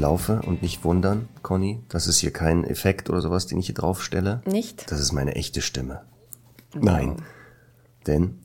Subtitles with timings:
[0.00, 1.82] Laufe und nicht wundern, Conny.
[1.88, 4.42] Das ist hier kein Effekt oder sowas, den ich hier drauf stelle.
[4.46, 4.90] Nicht?
[4.90, 6.02] Das ist meine echte Stimme.
[6.74, 7.16] Nein.
[8.06, 8.38] Denn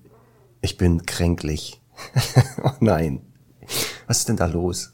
[0.62, 1.82] ich bin kränklich.
[2.64, 3.22] oh nein.
[4.08, 4.94] Was ist denn da los?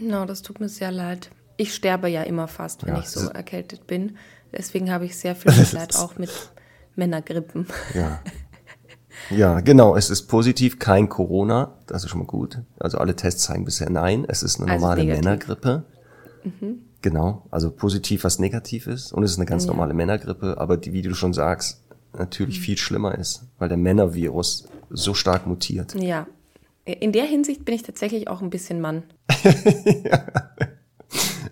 [0.00, 1.30] No, das tut mir sehr leid.
[1.56, 4.16] Ich sterbe ja immer fast, wenn Ja, ich so erkältet bin.
[4.56, 6.30] Deswegen habe ich sehr viel Mitleid auch mit
[6.96, 7.66] Männergrippen.
[7.94, 8.20] Ja.
[9.28, 9.96] Ja, genau.
[9.96, 11.74] Es ist positiv, kein Corona.
[11.86, 12.60] Das ist schon mal gut.
[12.78, 14.24] Also alle Tests zeigen bisher nein.
[14.26, 15.24] Es ist eine Also normale negativ.
[15.24, 15.84] Männergrippe.
[17.02, 17.46] Genau.
[17.50, 19.12] Also positiv, was negativ ist.
[19.12, 20.58] Und es ist eine ganz normale Männergrippe.
[20.58, 21.82] Aber die, wie du schon sagst,
[22.16, 22.62] natürlich Mhm.
[22.62, 25.94] viel schlimmer ist, weil der Männervirus so stark mutiert.
[25.94, 26.26] Ja.
[26.84, 29.04] In der Hinsicht bin ich tatsächlich auch ein bisschen Mann.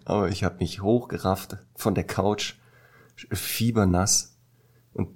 [0.04, 2.54] Aber ich habe mich hochgerafft von der Couch,
[3.32, 4.36] fiebernass
[4.94, 5.08] und,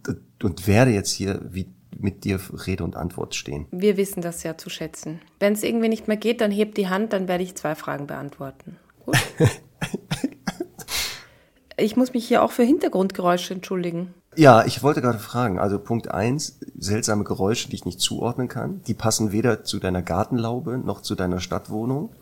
[0.43, 3.67] und werde jetzt hier wie mit dir Rede und Antwort stehen.
[3.71, 5.21] Wir wissen das ja zu schätzen.
[5.39, 8.07] Wenn es irgendwie nicht mehr geht, dann hebt die Hand, dann werde ich zwei Fragen
[8.07, 8.77] beantworten.
[9.05, 9.17] Gut?
[11.77, 14.15] ich muss mich hier auch für Hintergrundgeräusche entschuldigen.
[14.35, 18.83] Ja, ich wollte gerade fragen, also Punkt eins, seltsame Geräusche, die ich nicht zuordnen kann.
[18.87, 22.15] Die passen weder zu deiner Gartenlaube noch zu deiner Stadtwohnung.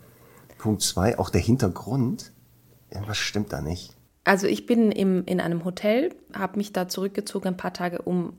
[0.57, 2.33] Punkt zwei, auch der Hintergrund.
[2.89, 3.95] Irgendwas stimmt da nicht.
[4.23, 8.33] Also ich bin im, in einem Hotel, habe mich da zurückgezogen ein paar Tage, um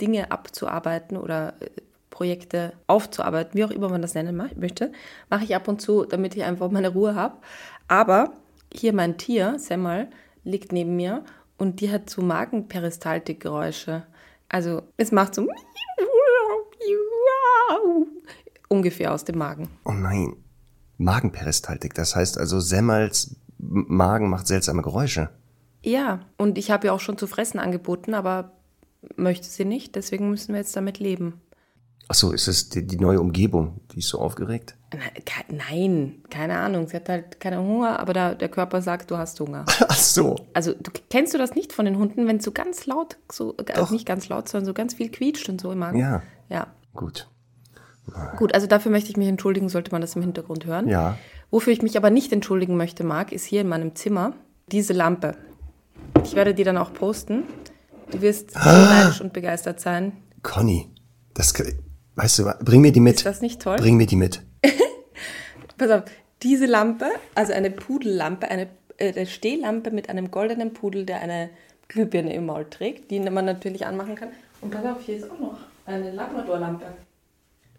[0.00, 1.70] Dinge abzuarbeiten oder äh,
[2.12, 4.92] Projekte aufzuarbeiten, wie auch immer man das nennen möchte.
[5.30, 7.38] Mache ich ab und zu, damit ich einfach meine Ruhe habe.
[7.88, 8.34] Aber
[8.72, 10.08] hier mein Tier, Semmel,
[10.44, 11.24] liegt neben mir
[11.58, 14.04] und die hat so Magenperistaltikgeräusche.
[14.48, 15.48] Also es macht so
[18.68, 19.70] ungefähr aus dem Magen.
[19.84, 20.36] Oh nein.
[20.98, 25.30] Magenperistaltik, das heißt also Semmels Magen macht seltsame Geräusche.
[25.82, 28.52] Ja, und ich habe ja auch schon zu fressen angeboten, aber
[29.16, 31.40] möchte sie nicht, deswegen müssen wir jetzt damit leben.
[32.08, 34.76] Ach so, ist es die, die neue Umgebung, die ist so aufgeregt?
[35.48, 36.86] Nein, keine Ahnung.
[36.88, 39.64] Sie hat halt keinen Hunger, aber der, der Körper sagt, du hast Hunger.
[39.88, 40.36] Ach so.
[40.52, 43.56] Also du, kennst du das nicht von den Hunden, wenn es so ganz laut, so
[43.56, 43.90] äh, Doch.
[43.90, 45.98] nicht ganz laut, sondern so ganz viel quietscht und so im Magen?
[45.98, 46.22] Ja.
[46.48, 46.66] Ja.
[46.94, 47.28] Gut.
[48.36, 50.88] Gut, also dafür möchte ich mich entschuldigen, sollte man das im Hintergrund hören.
[50.88, 51.16] Ja.
[51.50, 54.34] Wofür ich mich aber nicht entschuldigen möchte, Marc, ist hier in meinem Zimmer
[54.66, 55.36] diese Lampe.
[56.24, 57.44] Ich werde die dann auch posten.
[58.10, 60.12] Du wirst so neidisch und begeistert sein.
[60.42, 60.88] Conny,
[61.34, 61.54] das,
[62.16, 63.16] weißt du, bring mir die mit.
[63.16, 63.76] Ist das nicht toll?
[63.76, 64.42] Bring mir die mit.
[65.78, 66.02] Pass auf,
[66.42, 68.68] diese Lampe, also eine Pudellampe, eine,
[68.98, 71.50] äh, eine Stehlampe mit einem goldenen Pudel, der eine
[71.88, 74.30] Glühbirne im Maul trägt, die man natürlich anmachen kann.
[74.60, 76.86] Und pass auf, hier ist auch noch eine Labradorlampe.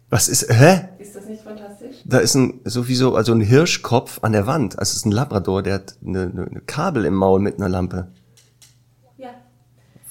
[0.09, 0.89] Was ist, hä?
[0.99, 1.95] Ist das nicht fantastisch?
[2.05, 4.77] Da ist ein, sowieso, also ein Hirschkopf an der Wand.
[4.77, 8.09] Also es ist ein Labrador, der hat eine, eine Kabel im Maul mit einer Lampe.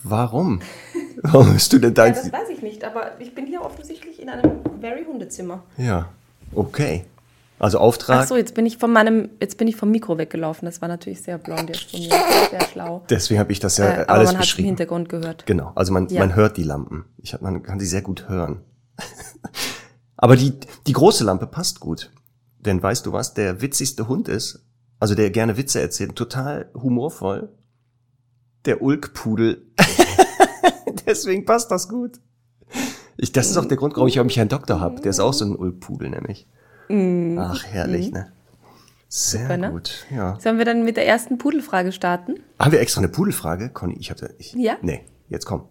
[0.04, 0.60] Warum?
[1.22, 2.06] Warum bist du denn da?
[2.06, 5.62] ja, das weiß ich nicht, aber ich bin hier offensichtlich in einem very Hundezimmer.
[5.76, 6.08] Ja,
[6.54, 7.04] okay.
[7.58, 8.22] Also Auftrag.
[8.24, 10.66] Ach so, jetzt bin ich von meinem, jetzt bin ich vom Mikro weggelaufen.
[10.66, 12.08] Das war natürlich sehr blond jetzt von mir,
[12.50, 13.02] sehr schlau.
[13.08, 14.66] Deswegen habe ich das ja Äh, aber alles man hat es im beschrieben.
[14.66, 15.46] Hintergrund gehört.
[15.46, 16.18] Genau, also man, Ja.
[16.20, 17.04] man hört die Lampen.
[17.18, 18.62] Ich hab, man kann sie sehr gut hören.
[20.16, 20.54] Aber die,
[20.86, 22.10] die große Lampe passt gut.
[22.58, 24.64] Denn weißt du was, der witzigste Hund ist,
[25.00, 27.48] also der gerne Witze erzählt, total humorvoll,
[28.64, 29.66] der Ulkpudel.
[31.06, 32.20] Deswegen passt das gut.
[33.16, 35.00] Ich, das ist auch der Grund, warum ich, warum ich einen Doktor habe.
[35.00, 36.46] Der ist auch so ein Ulkpudel, nämlich.
[37.38, 38.32] Ach, herrlich, ne?
[39.08, 39.44] Sehr Mhm.
[39.44, 39.70] Super, ne?
[39.70, 40.40] gut, ja.
[40.40, 42.36] Sollen wir dann mit der ersten Pudelfrage starten?
[42.58, 43.68] Haben wir extra eine Pudelfrage?
[43.68, 44.76] Conny, ich hatte, ich, Ja.
[44.80, 45.68] Nee, jetzt komm.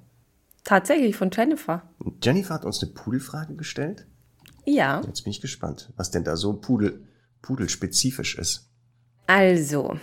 [0.64, 1.82] Tatsächlich von Jennifer.
[2.22, 4.06] Jennifer hat uns eine Pudelfrage gestellt.
[4.66, 5.02] Ja.
[5.08, 7.04] Jetzt bin ich gespannt, was denn da so Pudel,
[7.42, 8.70] pudelspezifisch ist.
[9.26, 9.98] Also,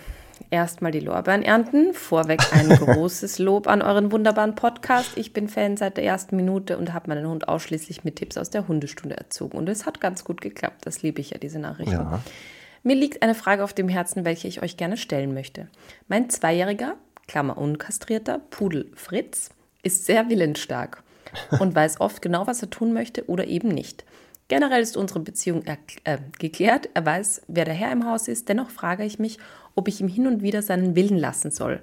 [0.51, 1.93] erstmal die Lorbeeren ernten.
[1.93, 5.17] Vorweg ein großes Lob an euren wunderbaren Podcast.
[5.17, 8.49] Ich bin Fan seit der ersten Minute und habe meinen Hund ausschließlich mit Tipps aus
[8.49, 9.57] der Hundestunde erzogen.
[9.57, 10.85] Und es hat ganz gut geklappt.
[10.85, 11.93] Das liebe ich ja, diese Nachrichten.
[11.93, 12.21] Ja.
[12.83, 15.67] Mir liegt eine Frage auf dem Herzen, welche ich euch gerne stellen möchte.
[16.07, 16.95] Mein zweijähriger,
[17.27, 19.49] Klammer unkastrierter, Pudel Fritz
[19.83, 21.03] ist sehr willensstark
[21.59, 24.05] und weiß oft genau, was er tun möchte oder eben nicht.
[24.47, 26.89] Generell ist unsere Beziehung äh, geklärt.
[26.95, 28.49] Er weiß, wer der Herr im Haus ist.
[28.49, 29.37] Dennoch frage ich mich,
[29.75, 31.81] ob ich ihm hin und wieder seinen Willen lassen soll.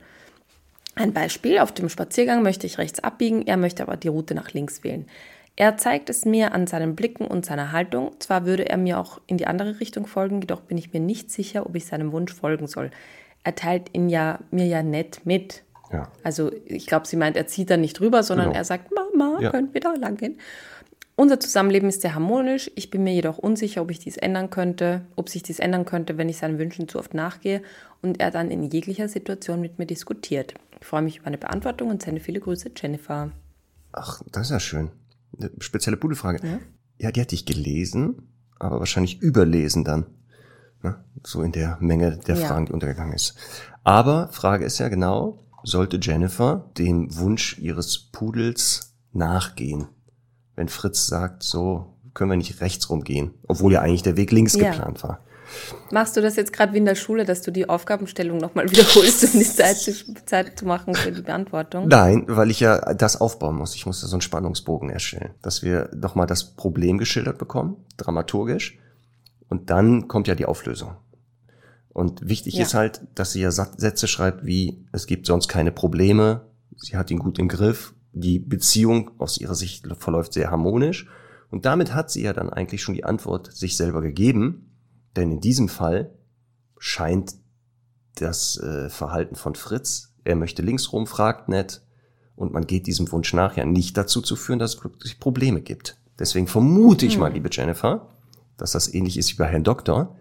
[0.95, 4.53] Ein Beispiel, auf dem Spaziergang möchte ich rechts abbiegen, er möchte aber die Route nach
[4.53, 5.07] links wählen.
[5.55, 8.13] Er zeigt es mir an seinen Blicken und seiner Haltung.
[8.19, 11.31] Zwar würde er mir auch in die andere Richtung folgen, jedoch bin ich mir nicht
[11.31, 12.91] sicher, ob ich seinem Wunsch folgen soll.
[13.43, 15.63] Er teilt ihn ja, mir ja nett mit.
[15.93, 16.09] Ja.
[16.23, 18.59] Also ich glaube, sie meint, er zieht da nicht rüber, sondern Genau.
[18.59, 19.51] er sagt, Mama, Ja.
[19.51, 20.39] können wir da lang gehen?
[21.19, 22.71] Unser Zusammenleben ist sehr harmonisch.
[22.75, 26.19] Ich bin mir jedoch unsicher, ob ich dies ändern könnte, ob sich dies ändern könnte,
[26.19, 27.63] wenn ich seinen Wünschen zu oft nachgehe
[28.03, 30.53] und er dann in jeglicher Situation mit mir diskutiert.
[30.79, 33.33] Ich freue mich über eine Beantwortung und sende viele Grüße, Jennifer.
[33.93, 34.91] Ach, das ist ja schön.
[35.39, 36.61] Eine spezielle Pudelfrage.
[36.99, 37.11] Ja.
[37.11, 38.29] die hatte ich gelesen,
[38.59, 40.05] aber wahrscheinlich überlesen dann.
[40.83, 41.03] Ne?
[41.25, 42.47] So in der Menge der Ja.
[42.47, 43.35] Fragen, die untergegangen ist.
[43.85, 49.89] Aber Frage ist ja genau, sollte Jennifer dem Wunsch ihres Pudels nachgehen?
[50.57, 54.55] Wenn Fritz sagt, so können wir nicht rechts rumgehen, obwohl ja eigentlich der Weg links
[54.55, 54.71] Ja.
[54.71, 55.21] geplant war.
[55.93, 59.23] Machst du das jetzt gerade wie in der Schule, dass du die Aufgabenstellung nochmal wiederholst,
[59.25, 59.93] um die Zeit zu,
[60.25, 61.87] Zeit zu machen für die Beantwortung?
[61.87, 63.75] Nein, weil ich ja das aufbauen muss.
[63.77, 68.79] Ich muss da so einen Spannungsbogen erstellen, dass wir nochmal das Problem geschildert bekommen, dramaturgisch.
[69.49, 70.97] Und dann kommt ja die Auflösung.
[71.91, 72.63] Und wichtig Ja.
[72.65, 76.43] ist halt, dass sie ja Sätze schreibt wie, es gibt sonst keine Probleme,
[76.77, 81.07] sie hat ihn gut im Griff, die Beziehung aus ihrer Sicht verläuft sehr harmonisch.
[81.51, 84.73] Und damit hat sie ja dann eigentlich schon die Antwort sich selber gegeben,
[85.17, 86.15] denn in diesem Fall
[86.79, 87.35] scheint
[88.15, 91.83] das äh, Verhalten von Fritz, er möchte links rum, fragt nett,
[92.35, 95.61] und man geht diesem Wunsch nach, ja nicht dazu zu führen, dass es wirklich Probleme
[95.61, 95.99] gibt.
[96.19, 98.09] Deswegen vermute ich mal, liebe Jennifer,
[98.57, 100.17] dass das ähnlich ist wie bei Herrn Doktor,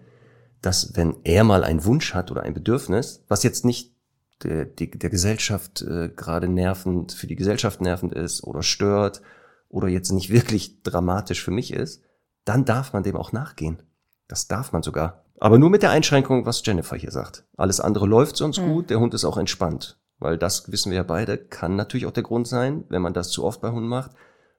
[0.61, 3.94] dass wenn er mal einen Wunsch hat oder ein Bedürfnis, was jetzt nicht
[4.43, 9.21] der, die, der Gesellschaft äh, gerade nervend, für die Gesellschaft nervend ist oder stört
[9.69, 12.03] oder jetzt nicht wirklich dramatisch für mich ist,
[12.43, 13.81] dann darf man dem auch nachgehen.
[14.27, 15.25] Das darf man sogar.
[15.39, 17.45] Aber nur mit der Einschränkung, was Jennifer hier sagt.
[17.57, 19.99] Alles andere läuft sonst gut, der Hund ist auch entspannt.
[20.17, 23.29] Weil das wissen wir ja beide, kann natürlich auch der Grund sein, wenn man das
[23.29, 24.11] zu oft bei Hunden macht,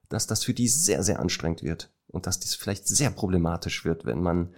[0.09, 1.91] dass das für die sehr, sehr anstrengend wird.
[2.09, 4.55] Und dass das vielleicht sehr problematisch wird, wenn man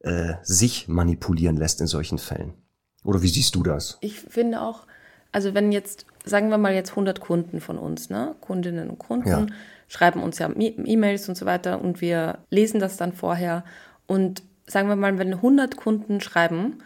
[0.00, 2.54] äh, sich manipulieren lässt in solchen Fällen.
[3.04, 3.98] Oder wie siehst du das?
[4.00, 4.86] Ich finde auch,
[5.30, 9.28] also wenn jetzt, sagen wir mal jetzt 100 Kunden von uns, ne, Kundinnen und Kunden,
[9.28, 9.46] Ja.
[9.88, 13.64] schreiben uns ja E-Mails und so weiter und wir lesen das dann vorher
[14.06, 16.78] und sagen wir mal, wenn 100 Kunden schreiben,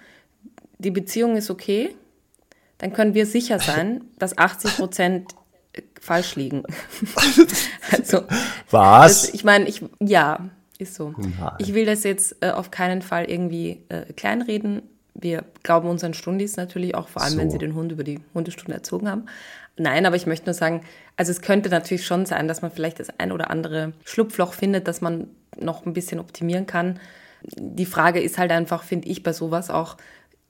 [0.78, 1.94] die Beziehung ist okay,
[2.78, 5.34] dann können wir sicher sein, dass 80 Prozent
[6.00, 6.64] falsch liegen.
[7.92, 8.24] also,
[8.70, 10.48] das, ich meine, ich, ja,
[10.78, 11.14] ist so.
[11.16, 11.52] Nein.
[11.58, 14.82] Ich will das jetzt äh, auf keinen Fall irgendwie äh, kleinreden.
[15.20, 17.54] Wir glauben unseren Stundis natürlich auch, vor allem wenn So.
[17.54, 19.26] sie den Hund über die Hundestunde erzogen haben.
[19.76, 20.82] Nein, aber ich möchte nur sagen,
[21.16, 24.86] also es könnte natürlich schon sein, dass man vielleicht das ein oder andere Schlupfloch findet,
[24.88, 25.28] das man
[25.58, 27.00] noch ein bisschen optimieren kann.
[27.42, 29.96] Die Frage ist halt einfach, finde ich, bei sowas auch,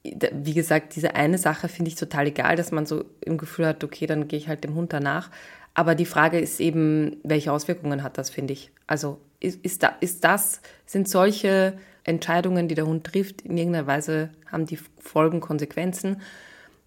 [0.03, 3.85] wie gesagt, diese eine Sache finde ich total egal, dass man so im Gefühl hat,
[3.85, 5.31] okay, dann gehe ich halt dem Hund danach.
[5.75, 8.71] Aber die Frage ist eben, welche Auswirkungen hat das, finde ich.
[8.87, 11.79] Also ist, ist, da, ist das, sind solche
[12.09, 16.21] Entscheidungen, die der Hund trifft, in irgendeiner Weise haben die Folgen, Konsequenzen.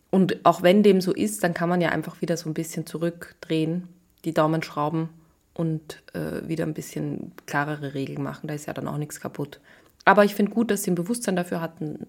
[0.10, 2.86] Und auch wenn dem so ist, dann kann man ja einfach wieder so ein bisschen
[2.86, 3.88] zurückdrehen,
[4.26, 5.10] die Daumen schrauben
[5.54, 8.48] und äh, wieder ein bisschen klarere Regeln machen.
[8.48, 9.60] Da ist ja dann auch nichts kaputt.
[10.04, 12.08] Aber ich finde gut, dass sie ein Bewusstsein dafür hatten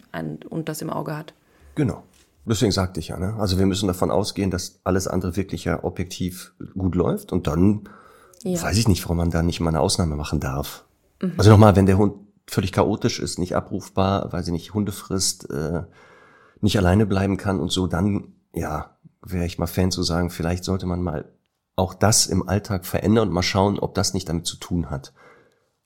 [0.48, 1.34] und das im Auge hat.
[1.74, 2.02] Genau.
[2.44, 3.36] Deswegen sagte ich ja, ne?
[3.38, 7.88] Also wir müssen davon ausgehen, dass alles andere wirklich ja objektiv gut läuft und dann
[8.42, 8.60] Ja.
[8.60, 10.84] weiß ich nicht, warum man da nicht mal eine Ausnahme machen darf.
[11.36, 12.14] Also nochmal, wenn der Hund
[12.48, 15.82] völlig chaotisch ist, nicht abrufbar, weil sie nicht Hunde frisst, äh,
[16.60, 20.64] nicht alleine bleiben kann und so, dann, ja, wäre ich mal Fan zu sagen, vielleicht
[20.64, 21.24] sollte man mal
[21.76, 25.12] auch das im Alltag verändern und mal schauen, ob das nicht damit zu tun hat.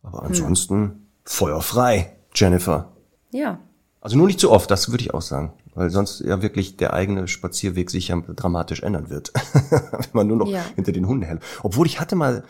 [0.02, 2.92] Aber ansonsten feuerfrei, Jennifer.
[3.30, 3.58] Ja,
[4.00, 5.52] Also nur nicht zu oft, das würde ich auch sagen.
[5.74, 9.32] Weil sonst ja wirklich der eigene Spazierweg sich ja dramatisch ändern wird.
[9.70, 10.62] Wenn man nur noch Ja.
[10.74, 11.42] hinter den Hunden hält.
[11.62, 12.44] Obwohl ich hatte mal,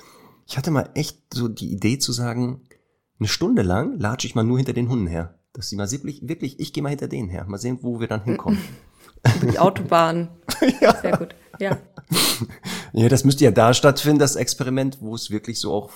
[0.46, 2.60] ich hatte mal echt so die Idee zu sagen,
[3.18, 5.34] eine Stunde lang latsche ich mal nur hinter den Hunden her.
[5.52, 7.44] Dass sie mal wirklich, wirklich, ich gehe mal hinter denen her.
[7.48, 8.58] Mal sehen, wo wir dann hinkommen.
[9.40, 10.28] über die Autobahn.
[11.02, 11.34] Sehr gut.
[11.58, 11.78] Ja.
[12.92, 15.90] ja, das müsste ja da stattfinden, das Experiment, wo es wirklich so auch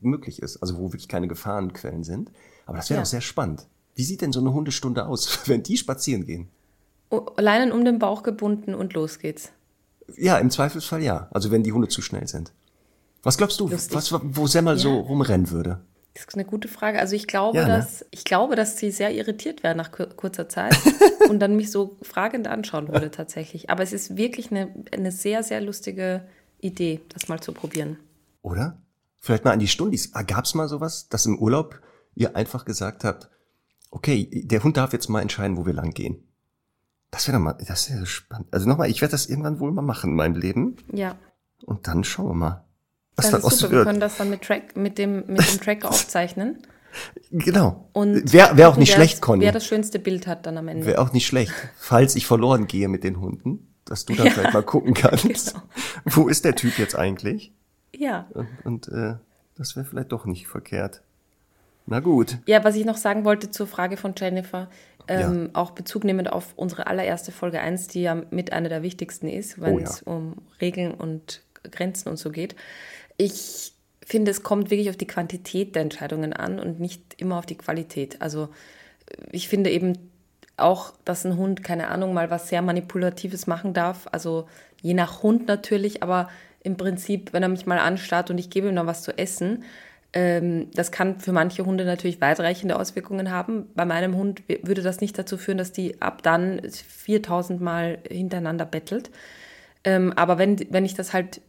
[0.00, 0.56] möglich ist.
[0.58, 2.30] Also wo wirklich keine Gefahrenquellen sind.
[2.64, 3.02] Aber das wäre Ja.
[3.02, 3.66] auch sehr spannend.
[3.94, 6.48] Wie sieht denn so eine Hundestunde aus, wenn die spazieren gehen?
[7.10, 9.52] O- Leinen um den Bauch gebunden und los geht's.
[10.16, 11.28] Ja, im Zweifelsfall ja.
[11.32, 12.52] Also wenn die Hunde zu schnell sind.
[13.22, 13.94] Was glaubst du, Lustig.
[13.96, 15.00] was, wo Semmel so Ja.
[15.00, 15.80] rumrennen würde?
[16.16, 16.98] Das ist eine gute Frage.
[16.98, 17.76] Also ich glaube, Ja, ne?
[17.76, 20.74] dass ich glaube, dass sie sehr irritiert wäre nach kur- kurzer Zeit
[21.28, 23.68] und dann mich so fragend anschauen würde tatsächlich.
[23.70, 26.26] Aber es ist wirklich eine, eine sehr, sehr lustige
[26.58, 27.98] Idee, das mal zu probieren.
[28.40, 28.80] Oder?
[29.20, 30.10] Vielleicht mal an die Stundis.
[30.14, 31.80] Ah, gab's mal sowas, dass im Urlaub
[32.14, 33.28] ihr einfach gesagt habt,
[33.90, 36.22] okay, der Hund darf jetzt mal entscheiden, wo wir lang gehen.
[37.10, 38.48] Das wäre doch mal, das wäre spannend.
[38.52, 40.76] Also nochmal, ich werde das irgendwann wohl mal machen in meinem Leben.
[40.92, 41.16] Ja.
[41.64, 42.64] Und dann schauen wir mal,
[43.16, 43.72] Das daraus ist super.
[43.72, 46.58] Wir können das dann mit, Track, mit, dem, mit dem Tracker aufzeichnen.
[47.30, 47.88] Genau.
[47.92, 49.44] Und Wäre wär auch nicht wer schlecht, das, Conny.
[49.44, 50.86] Wer das schönste Bild hat dann am Ende.
[50.86, 51.52] Wäre auch nicht schlecht.
[51.76, 55.52] Falls ich verloren gehe mit den Hunden, dass du dann Ja, vielleicht mal gucken kannst,
[55.54, 55.62] genau.
[56.04, 57.52] wo ist der Typ jetzt eigentlich?
[57.94, 58.26] Ja.
[58.32, 59.14] Und, und äh,
[59.56, 61.02] das wäre vielleicht doch nicht verkehrt.
[61.86, 62.38] Na gut.
[62.46, 64.68] Ja, was ich noch sagen wollte zur Frage von Jennifer,
[65.08, 69.28] ähm, auch Bezug nehmend auf unsere allererste Folge 1, die ja mit einer der wichtigsten
[69.28, 69.84] ist, wenn Oh ja.
[69.84, 72.56] es um Regeln und Grenzen und so geht.
[73.16, 73.72] Ich
[74.04, 77.58] finde, es kommt wirklich auf die Quantität der Entscheidungen an und nicht immer auf die
[77.58, 78.22] Qualität.
[78.22, 78.48] Also
[79.32, 80.10] ich finde eben
[80.56, 84.08] auch, dass ein Hund, keine Ahnung, mal was sehr Manipulatives machen darf.
[84.12, 84.46] Also
[84.80, 86.28] je nach Hund natürlich, aber
[86.62, 89.64] im Prinzip, wenn er mich mal anstarrt und ich gebe ihm noch was zu essen,
[90.12, 93.66] ähm, das kann für manche Hunde natürlich weitreichende Auswirkungen haben.
[93.74, 98.64] Bei meinem Hund würde das nicht dazu führen, dass die ab dann 4000 Mal hintereinander
[98.64, 99.10] bettelt.
[99.84, 101.40] Ähm, aber wenn, wenn ich das halt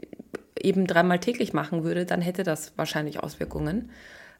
[0.62, 3.90] eben dreimal täglich machen würde, dann hätte das wahrscheinlich Auswirkungen,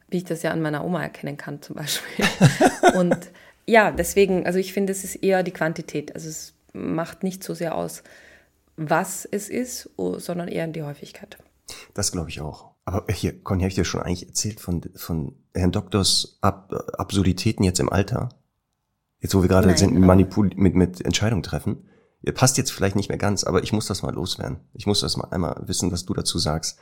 [0.08, 2.24] wie ich das ja an meiner Oma erkennen kann zum Beispiel.
[2.94, 3.16] Und
[3.66, 6.14] ja, deswegen, also ich finde, es ist eher die Quantität.
[6.14, 8.02] Also es macht nicht so sehr aus,
[8.76, 11.38] was es ist, oh, sondern eher die Häufigkeit.
[11.94, 12.70] Das glaube ich auch.
[12.84, 17.62] Aber hier, Conny, habe ich dir schon eigentlich erzählt von, von Herrn Doktors Ab Absurditäten
[17.62, 18.30] jetzt im Alter?
[19.20, 21.88] Jetzt, wo wir gerade sind, Manipul mit, mit Entscheidungen treffen.
[22.22, 24.58] Ihr passt jetzt vielleicht nicht mehr ganz, aber ich muss das mal loswerden.
[24.74, 26.78] Ich muss das mal einmal wissen, was du dazu sagst.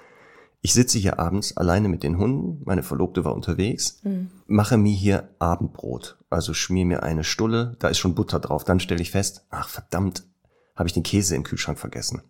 [0.62, 4.00] Ich sitze hier abends alleine mit den Hunden, meine Verlobte war unterwegs,
[4.46, 6.18] mache mir hier Abendbrot.
[6.30, 8.64] Also schmier mir eine Stulle, da ist schon Butter drauf.
[8.64, 10.24] Dann stelle ich fest, ach verdammt,
[10.74, 12.22] habe ich den Käse im Kühlschrank vergessen.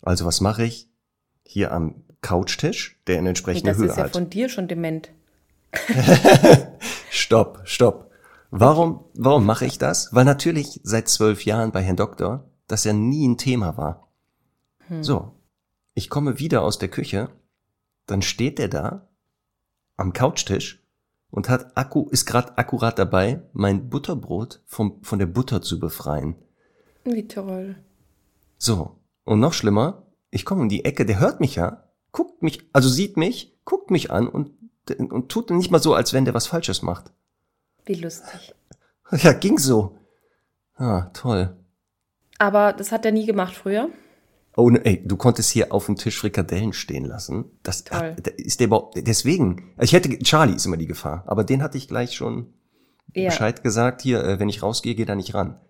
[0.00, 0.88] Also was mache ich?
[1.42, 4.12] Hier am Couchtisch, der in entsprechender das Höhe ist ja hat.
[4.12, 5.10] von dir schon dement.
[7.10, 8.05] Stopp, stopp.
[8.50, 10.14] Warum, warum mache ich das?
[10.14, 14.08] Weil natürlich seit zwölf Jahren bei Herrn Doktor das ja nie ein Thema war.
[15.00, 15.32] So,
[15.94, 17.30] ich komme wieder aus der Küche,
[18.06, 19.08] dann steht er da
[19.96, 20.86] am Couchtisch
[21.30, 26.36] und hat Akku, ist gerade akkurat dabei, mein Butterbrot vom, von der Butter zu befreien.
[27.04, 27.76] Wie toll.
[28.58, 32.68] So, und noch schlimmer, ich komme um die Ecke, der hört mich ja, guckt mich,
[32.72, 34.52] also sieht mich, guckt mich an und,
[34.98, 37.12] und tut nicht mal so, als wenn der was Falsches macht.
[37.86, 38.54] Wie lustig.
[39.22, 39.96] Ja, ging so.
[40.74, 41.56] Ah, toll.
[42.38, 43.88] Aber das hat er nie gemacht früher.
[44.56, 47.44] Oh, ne, ey, du konntest hier auf dem Tisch Frikadellen stehen lassen.
[47.62, 48.16] Das Toll.
[48.20, 49.72] da ist der überhaupt, deswegen.
[49.80, 52.52] Ich hätte, Charlie ist immer die Gefahr, aber den hatte ich gleich schon
[53.14, 53.28] Ja.
[53.28, 55.60] Bescheid gesagt, hier, äh, wenn ich rausgehe, geh da nicht ran.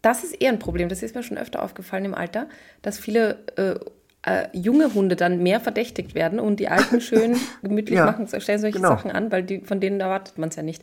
[0.00, 0.88] Das ist eher ein Problem.
[0.88, 2.48] Das ist mir schon öfter aufgefallen im Alter,
[2.80, 3.78] dass viele äh,
[4.22, 8.60] äh, junge Hunde dann mehr verdächtigt werden und die alten schön gemütlich Ja, machen, stellen
[8.60, 8.90] solche genau.
[8.90, 10.82] Sachen an, weil die, von denen erwartet man es ja nicht.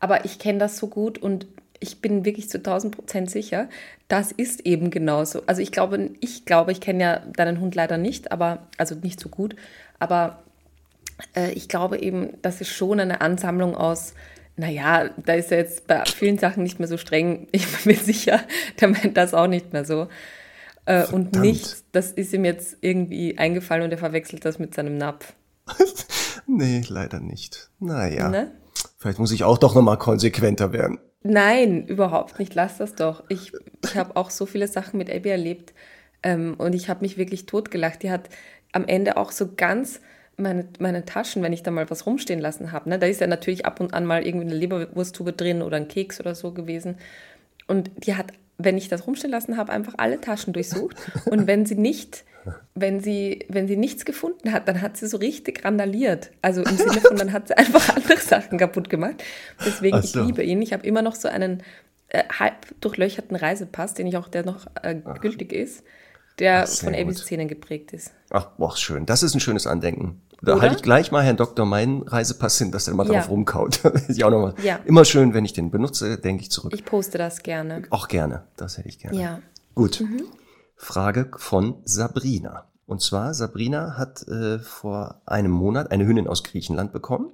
[0.00, 1.46] Aber ich kenne das so gut und
[1.78, 3.68] ich bin wirklich zu 1000 Prozent sicher,
[4.08, 5.42] das ist eben genauso.
[5.46, 9.18] Also ich glaube, ich glaube, ich kenne ja deinen Hund leider nicht, aber also nicht
[9.20, 9.56] so gut,
[9.98, 10.42] aber
[11.34, 14.14] äh, ich glaube eben, das ist schon eine Ansammlung aus,
[14.56, 17.48] naja, da ist er jetzt bei vielen Sachen nicht mehr so streng.
[17.52, 18.40] Ich bin mir sicher,
[18.80, 20.08] der meint das auch nicht mehr so.
[20.84, 24.98] Äh, und nicht, das ist ihm jetzt irgendwie eingefallen und er verwechselt das mit seinem
[24.98, 25.34] Napf.
[26.46, 27.70] Nee, leider nicht.
[27.78, 28.50] Naja, Ne?
[29.00, 30.98] Vielleicht muss ich auch doch nochmal konsequenter werden.
[31.22, 32.54] Nein, überhaupt nicht.
[32.54, 33.24] Lass das doch.
[33.28, 33.52] Ich,
[33.84, 35.72] ich habe auch so viele Sachen mit Abby erlebt
[36.22, 38.02] ähm, und ich habe mich wirklich totgelacht.
[38.02, 38.28] Die hat
[38.72, 40.00] am Ende auch so ganz
[40.36, 42.88] meine, meine Taschen, wenn ich da mal was rumstehen lassen habe.
[42.88, 42.98] Ne?
[42.98, 46.20] Da ist ja natürlich ab und an mal irgendwie eine Leberwursttube drin oder ein Keks
[46.20, 46.96] oder so gewesen.
[47.66, 48.32] Und die hat,
[48.64, 50.96] wenn ich das rumstehen lassen habe, einfach alle Taschen durchsucht.
[51.26, 52.24] Und wenn sie nicht,
[52.74, 56.30] wenn sie, wenn sie nichts gefunden hat, dann hat sie so richtig randaliert.
[56.42, 59.22] Also im Sinne von, dann hat sie einfach andere Sachen kaputt gemacht.
[59.64, 60.22] Deswegen, Ach ich so.
[60.22, 60.62] liebe ihn.
[60.62, 61.62] Ich habe immer noch so einen
[62.08, 65.84] äh, halb durchlöcherten Reisepass, den ich auch, der noch äh, gültig ist,
[66.40, 67.14] der Ach, von.
[67.14, 68.10] Zähnen geprägt ist.
[68.30, 69.06] Ach, boah, schön.
[69.06, 70.22] Das ist ein schönes Andenken.
[70.42, 70.62] Da Oder?
[70.62, 73.12] halte ich gleich mal Herrn Doktor meinen Reisepass hin, dass er mal Ja.
[73.20, 73.80] drauf rumkaut.
[74.08, 74.58] Ja auch noch.
[74.60, 74.80] Ja.
[74.86, 76.72] Immer schön, wenn ich den benutze, denke ich zurück.
[76.74, 77.82] Ich poste das gerne.
[77.90, 78.44] Auch gerne.
[78.56, 79.20] Das hätte ich gerne.
[79.20, 79.38] Ja.
[79.74, 80.00] Gut.
[80.00, 80.22] Mhm.
[80.76, 82.64] Frage von Sabrina.
[82.86, 87.30] Und zwar, Sabrina hat äh, vor einem Monat eine Hündin aus Griechenland bekommen.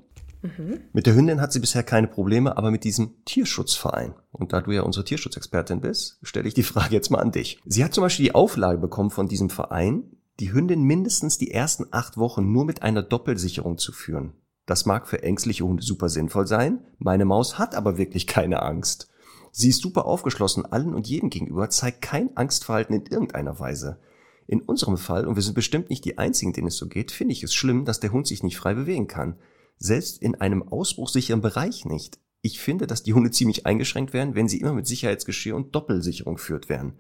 [0.59, 0.81] Mhm.
[0.93, 4.15] Mit der Hündin hat sie bisher keine Probleme, aber mit diesem Tierschutzverein.
[4.33, 7.61] Und da du ja unsere Tierschutzexpertin bist, stelle ich die Frage jetzt mal an dich.
[7.65, 10.05] Sie hat zum Beispiel die Auflage bekommen von diesem Verein,
[10.41, 14.35] die Hündin mindestens die ersten acht Wochen nur mit einer Doppelsicherung zu führen.
[14.67, 16.81] Das mag für ängstliche Hunde super sinnvoll sein.
[16.99, 19.09] Meine Maus hat aber wirklich keine Angst.
[19.53, 23.99] Sie ist super aufgeschlossen allen und jedem gegenüber, zeigt kein Angstverhalten in irgendeiner Weise.
[24.47, 27.33] In unserem Fall, und wir sind bestimmt nicht die Einzigen, denen es so geht, finde
[27.33, 29.37] ich es schlimm, dass der Hund sich nicht frei bewegen kann.
[29.78, 32.18] Selbst in einem ausbruchsicheren Bereich nicht.
[32.42, 36.37] Ich finde, dass die Hunde ziemlich eingeschränkt werden, wenn sie immer mit Sicherheitsgeschirr und Doppelsicherung
[36.37, 36.95] geführt werden.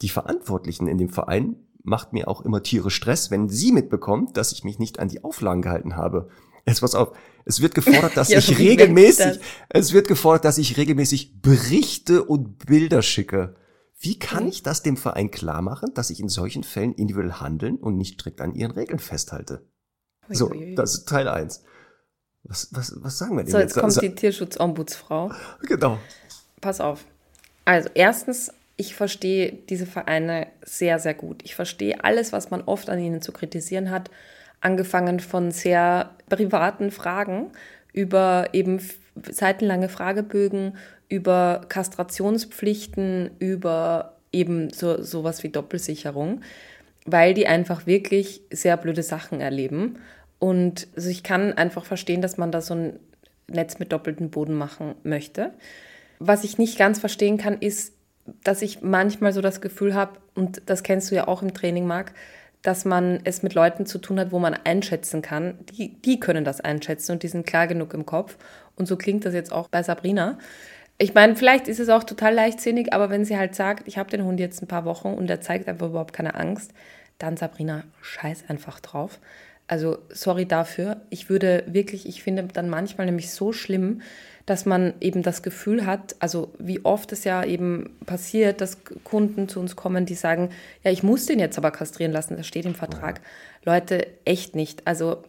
[0.00, 4.52] Die Verantwortlichen in dem Verein macht mir auch immer Tiere Stress, wenn sie mitbekommt, dass
[4.52, 6.28] ich mich nicht an die Auflagen gehalten habe.
[6.66, 7.16] Jetzt pass auf.
[7.44, 12.64] Es wird gefordert, dass Ja, ich regelmäßig, es wird gefordert, dass ich regelmäßig Berichte und
[12.66, 13.56] Bilder schicke.
[13.98, 17.76] Wie kann ich das dem Verein klar machen, dass ich in solchen Fällen individuell handeln
[17.76, 19.68] und nicht strikt an ihren Regeln festhalte?
[20.28, 21.62] So, das ist Teil eins.
[22.44, 25.30] Was, was, was sagen wir denn so, jetzt kommt Also, die Tierschutzombudsfrau.
[25.62, 25.98] Genau.
[26.60, 27.04] Pass auf.
[27.64, 31.42] Also erstens, ich verstehe diese Vereine sehr, sehr gut.
[31.44, 34.10] Ich verstehe alles, was man oft an ihnen zu kritisieren hat,
[34.60, 37.52] angefangen von sehr privaten Fragen
[37.92, 38.80] über eben
[39.30, 40.76] seitenlange Fragebögen,
[41.08, 46.40] über Kastrationspflichten, über eben so sowas wie Doppelsicherung,
[47.04, 49.98] weil die einfach wirklich sehr blöde Sachen erleben.
[50.42, 52.98] Und also ich kann einfach verstehen, dass man da so ein
[53.46, 55.52] Netz mit doppeltem Boden machen möchte.
[56.18, 57.92] Was ich nicht ganz verstehen kann, ist,
[58.42, 61.86] dass ich manchmal so das Gefühl habe, und das kennst du ja auch im Training,
[61.86, 62.12] Marc,
[62.60, 65.58] dass man es mit Leuten zu tun hat, wo man einschätzen kann.
[65.78, 68.36] Die, die können das einschätzen und die sind klar genug im Kopf.
[68.74, 70.38] Und so klingt das jetzt auch bei Sabrina.
[70.98, 74.10] Ich meine, vielleicht ist es auch total leichtsinnig, aber wenn sie halt sagt, ich habe
[74.10, 76.72] den Hund jetzt ein paar Wochen und er zeigt einfach überhaupt keine Angst,
[77.18, 79.20] dann Sabrina, scheiß einfach drauf.
[79.72, 81.00] Also sorry dafür.
[81.08, 84.02] Ich würde wirklich, ich finde dann manchmal nämlich so schlimm,
[84.44, 89.48] dass man eben das Gefühl hat, also wie oft es ja eben passiert, dass Kunden
[89.48, 90.50] zu uns kommen, die sagen,
[90.84, 93.22] ja, ich muss den jetzt aber kastrieren lassen, das steht im Vertrag.
[93.64, 94.86] Leute, echt nicht.
[94.86, 95.22] Also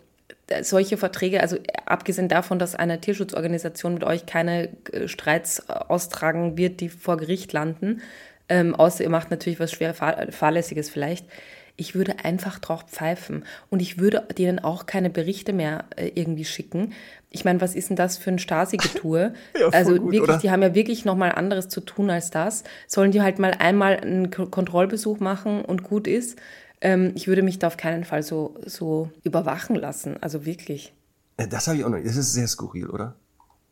[0.47, 5.71] äh, solche Verträge, also abgesehen davon, dass eine Tierschutzorganisation mit euch keine äh, Streits äh,
[5.71, 8.01] austragen wird, die vor Gericht landen,
[8.49, 11.25] ähm, außer ihr macht natürlich was schwer fahr fahrlässiges vielleicht.
[11.75, 16.45] Ich würde einfach drauf pfeifen und ich würde denen auch keine Berichte mehr äh, irgendwie
[16.45, 16.93] schicken.
[17.31, 19.33] Ich meine, was ist denn das für ein Stasi-Getue?
[19.59, 20.37] Ja, also gut, wirklich, oder?
[20.37, 22.63] die haben ja wirklich noch mal anderes zu tun als das.
[22.87, 26.37] Sollen die halt mal einmal einen K Kontrollbesuch machen und gut ist?
[26.81, 30.17] Ähm, ich würde mich da auf keinen Fall so, so überwachen lassen.
[30.21, 30.93] Also wirklich.
[31.37, 31.97] Äh, Das habe ich auch noch.
[32.03, 33.15] Das ist sehr skurril, oder?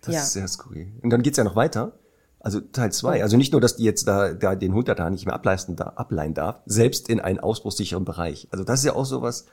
[0.01, 0.21] Das Ja.
[0.21, 0.87] ist sehr skurril.
[1.03, 1.91] Und dann geht's ja noch weiter.
[2.41, 2.91] Also Teil Oh.
[2.91, 3.23] zwei.
[3.23, 5.93] Also nicht nur, dass die jetzt da, da den Hund da nicht mehr ableisten, da,
[5.95, 8.47] ableihen darf, selbst in einen ausbruchssicheren Bereich.
[8.51, 9.45] Also das ist ja auch sowas.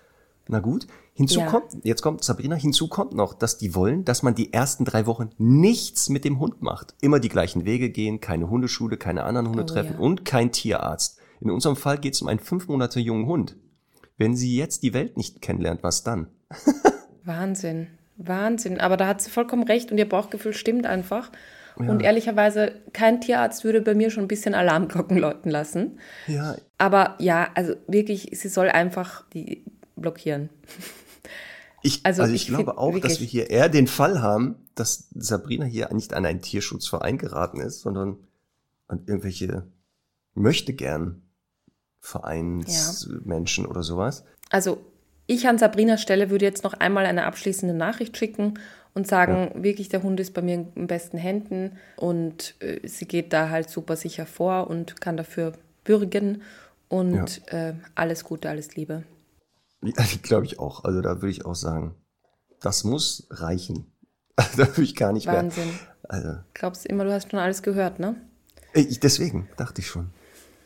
[0.51, 0.87] Na gut.
[1.13, 1.47] Hinzu Ja.
[1.47, 5.05] kommt, jetzt kommt Sabrina, hinzu kommt noch, dass die wollen, dass man die ersten drei
[5.05, 6.95] Wochen nichts mit dem Hund macht.
[7.03, 9.99] Immer die gleichen Wege gehen, keine Hundeschule, keine anderen Hunde Oh, treffen ja.
[9.99, 11.19] und kein Tierarzt.
[11.41, 13.57] In unserem Fall geht's um einen fünf Monate jungen Hund.
[14.17, 16.29] Wenn sie jetzt die Welt nicht kennenlernt, was dann?
[17.25, 17.89] Wahnsinn.
[18.17, 18.81] Wahnsinn.
[18.81, 21.31] Aber da hat sie vollkommen recht und ihr Bauchgefühl stimmt einfach.
[21.87, 25.99] Und ehrlicherweise, kein Tierarzt würde bei mir schon ein bisschen Alarmglocken läuten lassen.
[26.27, 29.65] Ja, Aber ja, also wirklich, sie soll einfach die
[29.97, 30.49] blockieren.
[31.83, 35.09] Ich, also, Also ich, ich glaube auch, dass wir hier eher den Fall haben, dass
[35.15, 38.17] Sabrina hier nicht an einen Tierschutzverein geraten ist, sondern
[38.89, 39.67] an irgendwelche
[40.35, 41.23] möchte gern
[42.01, 44.25] Vereinsmenschen oder sowas.
[44.51, 44.79] Also
[45.27, 48.59] ich an Sabrinas Stelle würde jetzt noch einmal eine abschließende Nachricht schicken
[48.95, 53.33] und sagen, wirklich, der Hund ist bei mir in besten Händen und äh, sie geht
[53.33, 55.53] da halt super sicher vor und kann dafür
[55.85, 56.43] bürgen
[56.89, 59.05] und äh, alles Gute, alles Liebe.
[59.83, 60.85] Ja, glaube ich auch.
[60.85, 61.95] Also da würde ich auch sagen,
[62.61, 63.93] das muss reichen.
[64.37, 65.67] da würde ich gar nicht Wahnsinn.
[65.67, 65.75] mehr.
[66.09, 68.17] Also Glaubst immer, du hast schon alles gehört, ne?
[68.75, 70.11] ich, deswegen dachte ich schon.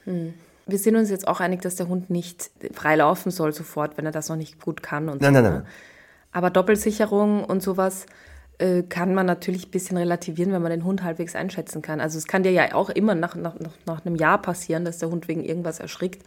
[0.05, 4.07] Wir sind uns jetzt auch einig, dass der Hund nicht frei laufen soll sofort, wenn
[4.07, 5.41] er das noch nicht gut kann und Nein, so.
[5.41, 5.59] nein, ne?
[5.61, 5.67] nein.
[6.33, 8.07] Aber Doppelsicherung und sowas
[8.59, 12.01] äh, kann man natürlich ein bisschen relativieren, wenn man den Hund halbwegs einschätzen kann.
[12.01, 13.55] Also es kann dir ja auch immer nach, nach,
[13.87, 16.25] nach, einem Jahr passieren, dass der Hund wegen irgendwas erschrickt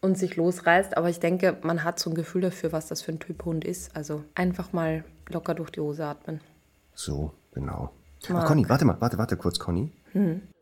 [0.00, 0.96] und sich losreißt.
[0.96, 3.64] Aber ich denke, man hat so ein Gefühl dafür, was das für ein Typ Hund
[3.64, 3.96] ist.
[3.96, 6.40] Also einfach mal locker durch die Hose atmen.
[6.94, 7.90] So, genau.
[8.28, 8.46] Ach.
[8.46, 9.92] Conny, warte mal, warte, warte kurz, Conny.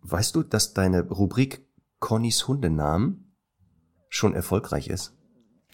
[0.02, 1.66] Weißt du, dass deine Rubrik
[1.98, 3.34] Connys Hundenamen
[4.08, 5.14] schon erfolgreich ist?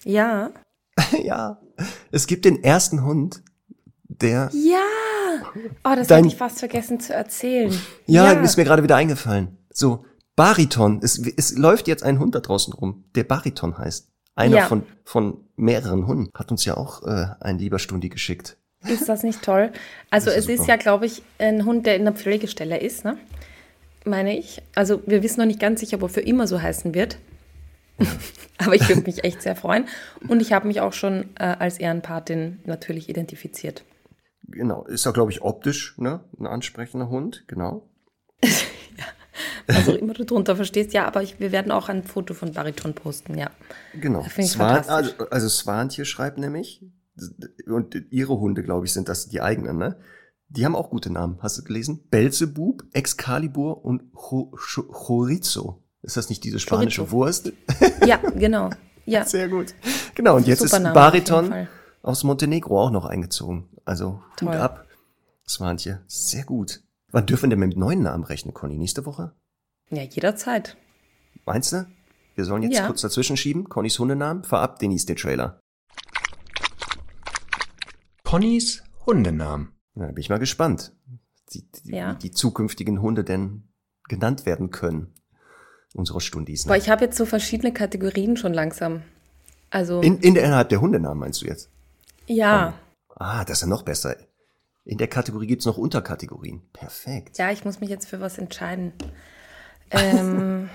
[0.05, 0.51] Ja.
[1.23, 1.59] ja.
[2.11, 3.43] Es gibt den ersten Hund,
[4.09, 4.51] der.
[4.53, 4.79] Ja!
[5.85, 7.73] Oh, das Dein- hatte ich fast vergessen zu erzählen.
[8.07, 9.59] Ja, ist mir gerade wieder eingefallen.
[9.73, 10.05] So,
[10.37, 11.01] Bariton.
[11.03, 14.09] Es, es läuft jetzt ein Hund da draußen rum, der Bariton heißt.
[14.35, 14.67] Einer Ja.
[14.67, 16.31] von, von mehreren Hunden.
[16.35, 18.57] Hat uns ja auch äh, ein lieber Stundi geschickt.
[18.87, 19.73] Ist das nicht toll?
[20.11, 23.17] Also ist es ist ja, glaube ich, ein Hund, der in der Pflegestelle ist, ne?
[24.05, 24.61] Meine ich.
[24.75, 27.19] Also wir wissen noch nicht ganz sicher, ob er für immer so heißen wird.
[28.59, 29.87] Aber ich würde mich echt sehr freuen.
[30.29, 33.85] Und ich habe mich auch schon äh, als Ehrenpatin natürlich identifiziert.
[34.49, 34.85] Genau.
[34.85, 36.21] Ist ja, glaube ich, optisch, ne?
[36.39, 37.89] Ein ansprechender Hund, genau.
[39.67, 40.93] Was auch immer du drunter verstehst.
[40.93, 43.51] Ja, aber ich, wir werden auch ein Foto von Bariton posten, ja.
[43.95, 44.25] Genau.
[44.27, 46.85] Ich Swan, also, also Swantje schreibt nämlich,
[47.67, 49.99] und ihre Hunde, glaube ich, sind das die eigenen, ne?
[50.49, 51.39] Die haben auch gute Namen.
[51.41, 52.07] Hast du gelesen?
[52.11, 55.83] Belzebub, Excalibur und Cho- Cho- Chorizo.
[56.03, 57.13] Ist das nicht diese spanische Chorizo.
[57.17, 57.53] Wurst?
[58.07, 58.71] Ja, genau.
[59.07, 59.25] Ja.
[59.27, 59.75] Sehr gut.
[60.15, 61.69] Genau, und jetzt Super ist jeden Bariton
[62.03, 63.69] aus Montenegro auch noch eingezogen.
[63.85, 64.57] Also Hut Toll.
[64.57, 64.87] ab.
[65.49, 66.03] Swantje.
[66.09, 66.83] Sehr gut.
[67.13, 68.79] Wann dürfen wir denn mit neuen Namen rechnen, Conny?
[68.79, 69.33] Nächste Woche?
[69.91, 70.77] Ja, jederzeit.
[71.47, 71.87] Meinst du?
[72.35, 72.87] Wir sollen jetzt Ja.
[72.87, 73.69] kurz dazwischen schieben.
[73.69, 74.43] Connys Hundenamen.
[74.45, 75.61] Vorab, Denise den Trailer.
[78.25, 79.73] Connys Hundenamen.
[79.95, 80.93] Na, da bin ich mal gespannt,
[81.53, 82.15] die, die, Ja.
[82.15, 83.69] wie die zukünftigen Hunde denn
[84.09, 85.15] genannt werden können.
[85.95, 86.65] Unsere Stundis.
[86.65, 86.79] Boah, Ne?
[86.79, 89.03] ich habe jetzt so verschiedene Kategorien schon langsam.
[89.71, 91.69] Also, In, in der, innerhalb der Hundenamen meinst du jetzt?
[92.27, 92.75] ja.
[93.15, 94.17] Ah, das ist ja noch besser.
[94.85, 96.63] In der Kategorie gibt's noch Unterkategorien.
[96.73, 97.39] Perfekt.
[97.39, 98.93] Ja, ich muss mich jetzt für was entscheiden.
[99.95, 100.71] Ähm,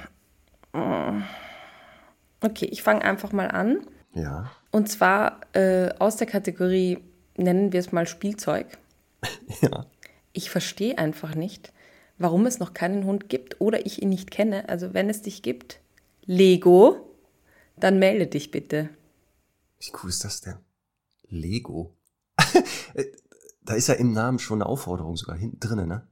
[2.41, 3.79] okay, ich fange einfach mal an.
[4.13, 4.51] Ja.
[4.71, 6.99] Und zwar äh, aus der Kategorie,
[7.35, 8.67] nennen wir es mal Spielzeug.
[9.61, 9.85] Ja.
[10.33, 11.73] Ich verstehe einfach nicht,
[12.17, 14.69] warum es noch keinen Hund gibt oder ich ihn nicht kenne.
[14.69, 15.79] Also wenn es dich gibt,
[16.25, 17.13] Lego,
[17.77, 18.89] dann melde dich bitte.
[19.79, 20.57] Wie cool ist das denn?
[21.29, 21.95] Lego.
[23.61, 26.07] Da ist ja im Namen schon eine Aufforderung sogar hinten drinne, ne?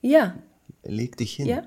[0.00, 0.38] Ja,
[0.84, 1.46] Leg dich hin.
[1.46, 1.62] ja.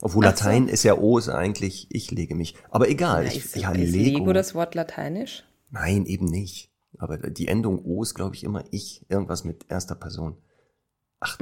[0.00, 0.44] Obwohl Ach so.
[0.46, 2.56] Latein ist ja O ist eigentlich ich lege mich.
[2.70, 3.24] Aber egal.
[3.24, 4.18] Na, ich, ist, ja, ist Lego.
[4.20, 5.44] Lego das Wort lateinisch?
[5.70, 6.70] Nein, eben nicht.
[6.98, 9.04] Aber die Endung O ist, glaube ich, immer ich.
[9.08, 10.36] Irgendwas mit erster Person.
[11.20, 11.38] Ach,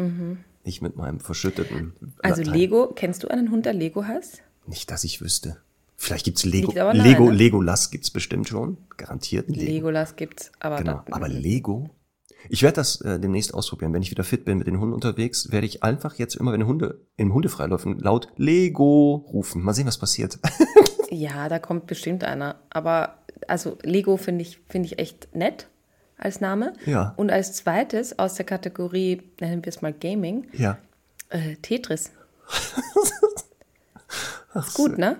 [0.63, 1.95] ich mit meinem verschütteten.
[2.23, 2.59] Also Latein.
[2.59, 4.43] Lego, kennst du einen Hund, der Lego heißt?
[4.67, 5.59] Nicht, dass ich wüsste.
[5.97, 6.73] Vielleicht gibt's Lego.
[6.93, 7.37] Lego, ne?
[7.37, 8.79] Legolas gibt's bestimmt schon.
[8.97, 9.71] Garantiert Lego.
[9.71, 11.03] Legolas gibt's, aber Genau.
[11.11, 11.91] Aber Lego?
[12.49, 13.93] Ich werde das äh, demnächst ausprobieren.
[13.93, 16.67] Wenn ich wieder fit bin mit den Hunden unterwegs, werde ich einfach jetzt immer, wenn
[16.67, 19.63] Hunde im Hundefreiläufen laut Lego rufen.
[19.63, 20.39] Mal sehen, was passiert.
[21.13, 22.61] Ja, da kommt bestimmt einer.
[22.71, 23.19] Aber
[23.49, 25.69] also Lego finde ich, finde ich echt nett
[26.21, 26.75] als Name.
[26.87, 27.15] Ja.
[27.17, 30.79] Und als zweites aus der Kategorie, nennen wir es mal Gaming, ja.
[31.31, 32.11] äh, Tetris.
[34.55, 35.17] Ist gut, ne?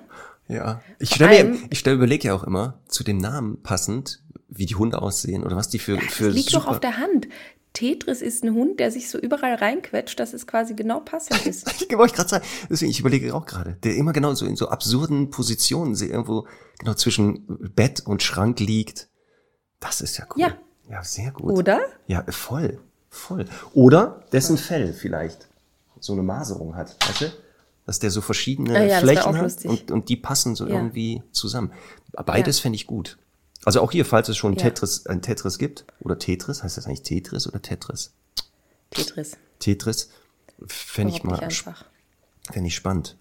[0.49, 0.83] Ja.
[0.99, 5.45] Ich stelle stell, überlege ja auch immer, zu dem Namen passend, wie die Hunde aussehen
[5.45, 7.29] oder was die für, Das für liegt doch auf der Hand.
[7.73, 11.71] Tetris ist ein Hund, der sich so überall reinquetscht, dass es quasi genau passend ist.
[11.91, 14.69] Ich wollte gerade sagen, deswegen, ich überlege auch gerade, der immer genau so in so
[14.69, 16.47] absurden Positionen sie irgendwo
[16.79, 19.09] genau zwischen Bett und Schrank liegt.
[19.79, 20.43] Das ist ja cool.
[20.43, 20.57] Ja.
[20.91, 21.53] Ja, sehr gut.
[21.53, 21.81] Oder?
[22.07, 22.79] Ja, voll.
[23.11, 23.47] Voll.
[23.73, 25.49] Oder dessen Fell vielleicht
[26.01, 27.33] so eine Maserung hat, weißt du?
[27.87, 30.75] Dass der so verschiedene Ah ja, Flächen hat und, und die passen so Ja.
[30.77, 31.73] irgendwie zusammen.
[32.13, 32.63] Beides Ja.
[32.63, 33.19] fände ich gut.
[33.65, 34.57] Also auch hier, falls es schon.
[34.57, 38.13] Tetris, ein Tetris gibt, oder Tetris, heißt das eigentlich Tetris oder Tetris?
[38.91, 39.37] Tetris.
[39.59, 40.11] Tetris,
[40.67, 41.85] fände ich mal, einfach.
[42.51, 43.17] fände ich spannend.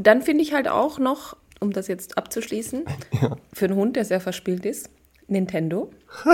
[0.00, 2.84] Dann finde ich halt auch noch, um das jetzt abzuschließen,
[3.52, 4.90] für einen Hund, der sehr verspielt ist,
[5.26, 5.90] Nintendo.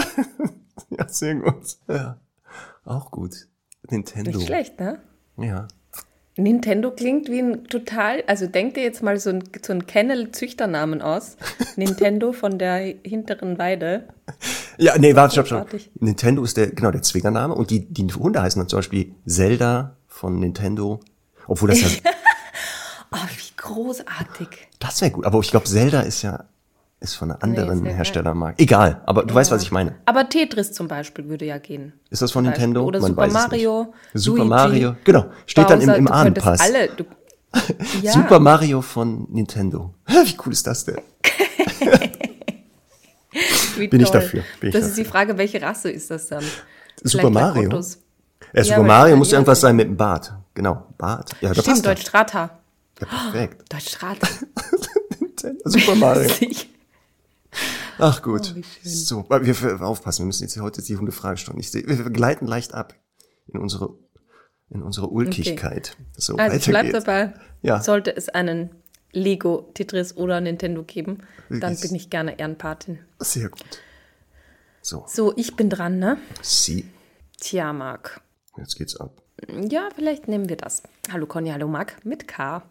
[0.98, 1.76] Ja, sehr gut.
[1.88, 2.18] Ja,
[2.84, 3.46] auch gut.
[3.90, 4.30] Nintendo.
[4.30, 4.98] Nicht schlecht, ne?
[5.36, 5.68] Ja.
[6.36, 11.02] Nintendo klingt wie ein total, also denk dir jetzt mal so ein, so ein Kennel-Züchternamen
[11.02, 11.36] aus.
[11.76, 14.08] Nintendo von der hinteren Weide.
[14.78, 15.80] Ja, nee, warte, stopp, stopp.
[16.00, 19.96] Nintendo ist der, genau, der Zwingername und die, die Hunde heißen dann zum Beispiel Zelda
[20.06, 21.00] von Nintendo.
[21.46, 21.88] Obwohl das ja,
[23.12, 24.48] Oh, wie großartig.
[24.78, 25.26] das wäre gut.
[25.26, 26.44] Aber ich glaube, Zelda ist ja,
[27.00, 28.62] ist von einer anderen ja kein- Herstellermarke.
[28.62, 29.96] Egal, aber du weißt, was ich meine.
[30.04, 31.94] Aber Tetris zum Beispiel würde ja gehen.
[32.10, 32.60] Ist das von Beispiel.
[32.66, 32.84] Nintendo?
[32.86, 33.94] Oder Man Super Mario.
[34.14, 35.24] Super Luigi, Mario, genau.
[35.46, 36.60] Steht dann im, Bowser, im Ahnenpass.
[36.60, 37.04] Alle, du,
[38.02, 39.94] ja, Super Mario von Nintendo.
[40.06, 40.96] Wie cool ist das denn?
[43.90, 44.20] bin ich toll.
[44.20, 45.12] dafür, bin ich das ist die dafür.
[45.12, 46.44] Frage, welche Rasse ist das dann?
[47.02, 47.62] Super Vielleicht Mario?
[47.62, 47.98] Lakotos.
[48.52, 50.34] Ja, Super Mario muss ja, irgendwas sein mit dem Bart.
[50.54, 51.30] Genau, Bart.
[51.40, 51.86] Ja, Stimmt.
[51.86, 52.58] Deutsch Strata.
[53.00, 53.72] Ja, perfekt.
[53.72, 54.26] Deutsch Strata.
[55.64, 56.28] Super Mario.
[57.98, 58.54] Ach gut.
[58.56, 61.60] Oh, so, wir aufpassen, wir müssen jetzt heute die Hundefragestunde.
[61.60, 62.94] Ich sehe, wir gleiten leicht ab
[63.48, 63.96] in unsere
[64.72, 65.96] in unsere Ulkigkeit.
[66.16, 67.04] So, Also weiter bleibt geht's.
[67.04, 67.82] dabei, Ja.
[67.82, 68.70] sollte es einen
[69.12, 71.80] Lego, Tetris oder Nintendo geben, dann Wirklich.
[71.80, 73.00] bin ich gerne Ehrenpatin.
[73.18, 73.80] Sehr gut.
[74.80, 76.18] So, So, ich bin dran, ne?
[76.40, 76.88] sie.
[77.40, 78.20] Tja, Marc.
[78.56, 79.20] Jetzt geht's ab.
[79.68, 80.82] Ja, vielleicht nehmen wir das.
[81.10, 82.62] Hallo Conny, hallo Marc, mit K.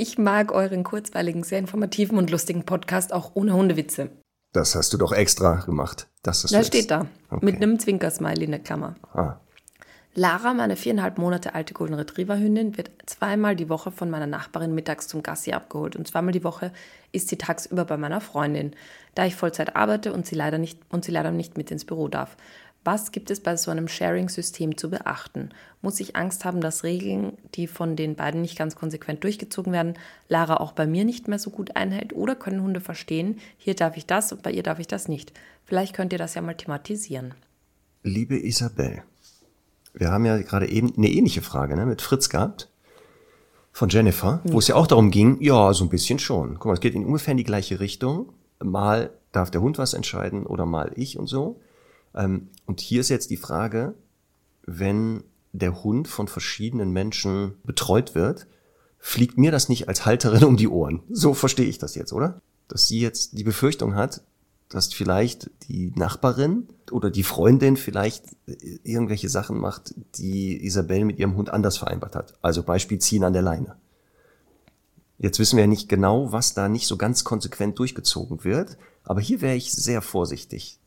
[0.00, 4.08] Ich mag euren kurzweiligen, sehr informativen und lustigen Podcast auch ohne Hundewitze.
[4.54, 6.08] Das hast du doch extra gemacht.
[6.22, 7.44] Das hast Da steht da, Okay.
[7.44, 8.94] mit einem Zwinkersmiley in der Klammer.
[9.12, 9.36] Ah,
[10.14, 14.74] Lara, meine viereinhalb Monate alte Golden Retriever Hündin, wird zweimal die Woche von meiner Nachbarin
[14.74, 16.72] mittags zum Gassi abgeholt und zweimal die Woche
[17.12, 18.74] ist sie tagsüber bei meiner Freundin,
[19.14, 22.08] da ich Vollzeit arbeite und sie leider nicht, und sie leider nicht mit ins Büro
[22.08, 22.36] darf.
[22.82, 25.50] Was gibt es bei so einem Sharing-System zu beachten?
[25.82, 29.98] Muss ich Angst haben, dass Regeln, die von den beiden nicht ganz konsequent durchgezogen werden,
[30.28, 32.14] Lara auch bei mir nicht mehr so gut einhält?
[32.14, 35.34] Oder können Hunde verstehen, hier darf ich das und bei ihr darf ich das nicht?
[35.64, 37.34] Vielleicht könnt ihr das ja mal thematisieren.
[38.02, 39.02] liebe Isabel,
[39.92, 42.68] wir haben ja gerade eben eine ähnliche Frage ne, mit Fritz gehabt.
[43.72, 46.54] Von Jennifer, wo es ja auch darum ging, ja, so ein bisschen schon.
[46.54, 48.32] Guck mal, es geht in ungefähr in die gleiche Richtung.
[48.58, 51.60] Mal darf der Hund was entscheiden oder mal ich und so.
[52.14, 53.94] Ähm, und hier ist jetzt die Frage,
[54.64, 58.46] wenn der Hund von verschiedenen Menschen betreut wird,
[58.98, 61.02] fliegt mir das nicht als Halterin um die Ohren.
[61.10, 62.40] So verstehe ich das jetzt, oder?
[62.68, 64.22] Dass sie jetzt die Befürchtung hat,
[64.68, 68.24] dass vielleicht die Nachbarin oder die Freundin vielleicht
[68.84, 72.34] irgendwelche Sachen macht, die Isabel mit ihrem Hund anders vereinbart hat.
[72.40, 73.76] Also Beispiel ziehen an der Leine.
[75.18, 79.20] Jetzt wissen wir ja nicht genau, was da nicht so ganz konsequent durchgezogen wird, aber
[79.20, 80.79] hier wäre ich sehr vorsichtig.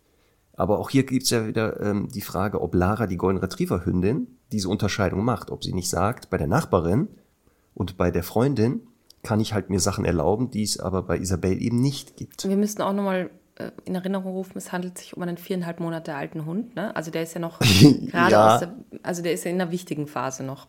[0.56, 4.28] Aber auch hier gibt's ja wieder ähm, die Frage, ob Lara, die Golden Retriever Hündin,
[4.52, 5.50] diese Unterscheidung macht.
[5.50, 7.08] Ob sie nicht sagt, bei der Nachbarin
[7.74, 8.82] und bei der Freundin
[9.24, 12.48] kann ich halt mir Sachen erlauben, die es aber bei Isabel eben nicht gibt.
[12.48, 16.14] Wir müssten auch nochmal äh, in Erinnerung rufen, es handelt sich um einen viereinhalb Monate
[16.14, 16.76] alten Hund.
[16.76, 16.96] Ne?
[16.96, 17.60] Also der ist ja noch
[18.12, 18.54] gerade Ja.
[18.56, 20.68] aus der, also der ist ja in einer wichtigen Phase noch.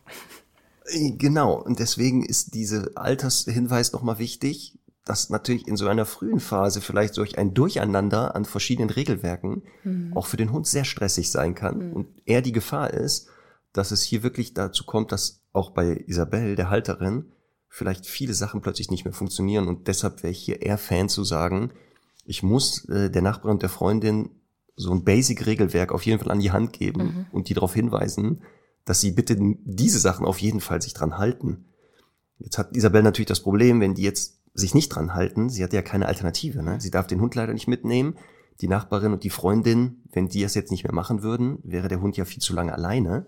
[0.87, 6.41] Äh, Genau, und deswegen ist diese Altershinweis nochmal wichtig, dass natürlich in so einer frühen
[6.41, 9.63] Phase vielleicht durch ein Durcheinander an verschiedenen Regelwerken
[10.15, 13.29] auch für den Hund sehr stressig sein kann und eher die Gefahr ist,
[13.73, 17.27] dass es hier wirklich dazu kommt, dass auch bei Isabel, der Halterin,
[17.69, 21.25] vielleicht viele Sachen plötzlich nicht mehr funktionieren und deshalb wäre ich hier eher Fan zu
[21.25, 21.73] sagen,
[22.25, 24.31] ich muss äh, der Nachbarin und der Freundin
[24.77, 28.43] so ein Basic-Regelwerk auf jeden Fall an die Hand geben und die darauf hinweisen,
[28.85, 31.67] dass sie bitte diese Sachen auf jeden Fall sich dran halten.
[32.39, 35.73] Jetzt hat Isabel natürlich das Problem, wenn die jetzt sich nicht dran halten, sie hat
[35.73, 36.63] ja keine Alternative.
[36.63, 36.81] Ne?
[36.81, 38.17] Sie darf den Hund leider nicht mitnehmen.
[38.61, 42.01] Die Nachbarin und die Freundin, wenn die das jetzt nicht mehr machen würden, wäre der
[42.01, 43.27] Hund ja viel zu lange alleine.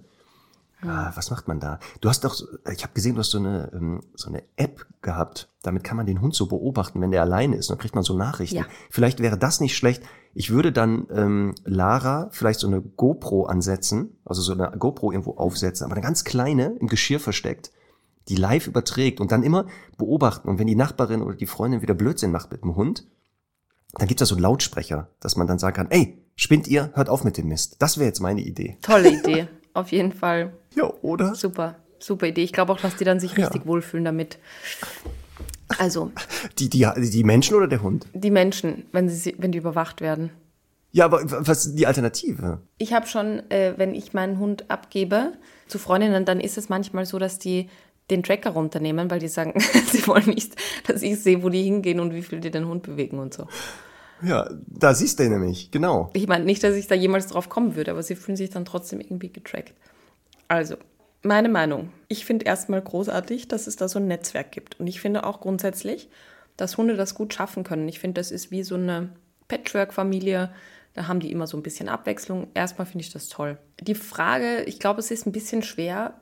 [0.83, 1.81] Ah, was macht man da?
[2.01, 2.37] Du hast doch,
[2.71, 5.49] ich habe gesehen, du hast so eine, ähm, so eine App gehabt.
[5.62, 7.71] Damit kann man den Hund so beobachten, wenn der alleine ist.
[7.71, 8.59] Dann kriegt man so Nachrichten.
[8.59, 8.67] Ja.
[8.91, 10.03] Vielleicht wäre das nicht schlecht.
[10.35, 15.33] Ich würde dann ähm, Lara vielleicht so eine GoPro ansetzen, also so eine GoPro irgendwo
[15.37, 17.73] aufsetzen, aber eine ganz kleine im Geschirr versteckt,
[18.29, 19.67] die live überträgt und dann immer
[19.99, 20.49] beobachten.
[20.49, 23.07] Und wenn die Nachbarin oder die Freundin wieder Blödsinn macht mit dem Hund,
[23.95, 26.91] dann gibt es da so einen Lautsprecher, dass man dann sagen kann, ey, spinnt ihr,
[26.95, 27.77] hört auf mit dem Mist.
[27.79, 28.77] Das wäre jetzt meine Idee.
[28.83, 29.49] Tolle Idee.
[29.75, 30.55] Auf jeden Fall.
[30.75, 31.35] Ja, oder?
[31.35, 31.77] Super.
[31.99, 32.43] Super Idee.
[32.43, 33.47] Ich glaube auch, dass die dann sich Ja.
[33.47, 34.39] richtig wohlfühlen damit.
[35.79, 36.12] Also,
[36.59, 38.07] Die, die, die Menschen oder der Hund?
[38.15, 40.31] die Menschen, wenn, sie, wenn die überwacht werden.
[40.93, 42.62] Ja, aber was ist die Alternative?
[42.79, 45.33] Ich habe schon, äh, wenn ich meinen Hund abgebe
[45.67, 47.69] zu Freundinnen, dann ist es manchmal so, dass die
[48.11, 49.59] den Tracker runternehmen, weil die sagen,
[49.90, 50.55] sie wollen nicht,
[50.87, 53.47] dass ich sehe, wo die hingehen und wie viel die den Hund bewegen und so.
[54.23, 56.11] Ja, da siehst du nämlich, genau.
[56.14, 58.64] Ich meine nicht, dass ich da jemals drauf kommen würde, aber sie fühlen sich dann
[58.64, 59.75] trotzdem irgendwie getrackt.
[60.49, 60.77] Also,
[61.23, 61.92] meine Meinung.
[62.09, 64.81] Ich finde erstmal großartig, dass es da so ein Netzwerk gibt.
[64.81, 66.09] Und ich finde auch grundsätzlich,
[66.57, 67.88] dass Hunde das gut schaffen können.
[67.88, 69.11] Ich finde, das ist wie so eine
[69.49, 70.51] Patchwork-Familie.
[70.95, 72.49] Da haben die immer so ein bisschen Abwechslung.
[72.55, 73.59] Erstmal finde ich das toll.
[73.81, 76.14] Die Frage, ich glaube, es ist ein bisschen schwer,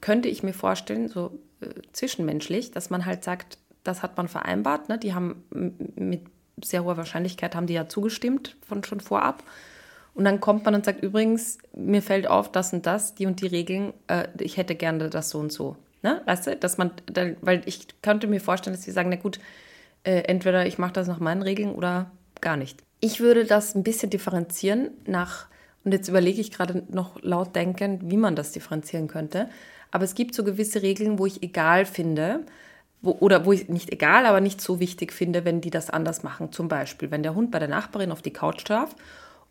[0.00, 4.88] könnte ich mir vorstellen, so äh, zwischenmenschlich, dass man halt sagt, das hat man vereinbart.
[4.88, 4.98] Ne?
[4.98, 5.44] Die haben
[5.96, 6.22] mit
[6.62, 9.42] sehr hoher Wahrscheinlichkeit haben die ja zugestimmt von schon vorab.
[10.14, 13.40] Und dann kommt man und sagt, übrigens, mir fällt auf, das und das, die und
[13.40, 15.76] die Regeln, äh, ich hätte gerne das so und so.
[16.02, 16.20] Ne?
[16.26, 19.38] Weißt du, dass man, da, weil ich könnte mir vorstellen, dass sie sagen, na gut,
[20.02, 22.82] äh, entweder ich mache das nach meinen Regeln oder gar nicht.
[23.00, 25.46] Ich würde das ein bisschen differenzieren nach,
[25.84, 29.48] und jetzt überlege ich gerade noch laut denkend, wie man das differenzieren könnte.
[29.90, 32.40] Aber es gibt so gewisse Regeln, wo ich egal finde,
[33.02, 36.22] wo, oder wo ich nicht egal, aber nicht so wichtig finde, wenn die das anders
[36.22, 36.52] machen.
[36.52, 38.94] Zum Beispiel, wenn der Hund bei der Nachbarin auf die Couch darf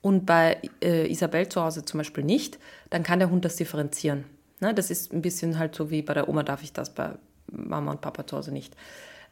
[0.02, 4.26] und bei äh, Isabel zu Hause zum Beispiel nicht, dann kann der Hund das differenzieren.
[4.60, 4.74] Ne?
[4.74, 7.12] Das ist ein bisschen halt so wie bei der Oma darf ich das, bei
[7.52, 8.76] Mama und Papa zu Hause nicht.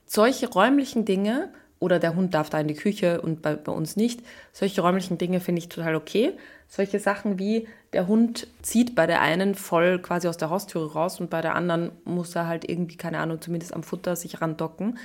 [0.06, 3.96] Solche räumlichen Dinge, oder der Hund darf da in die Küche und bei, bei uns
[3.96, 6.34] nicht, solche räumlichen Dinge finde ich total okay.
[6.68, 11.20] Solche Sachen wie der Hund zieht bei der einen voll quasi aus der Haustüre raus
[11.20, 14.98] und bei der anderen muss er halt irgendwie, keine Ahnung, zumindest am Futter sich randocken.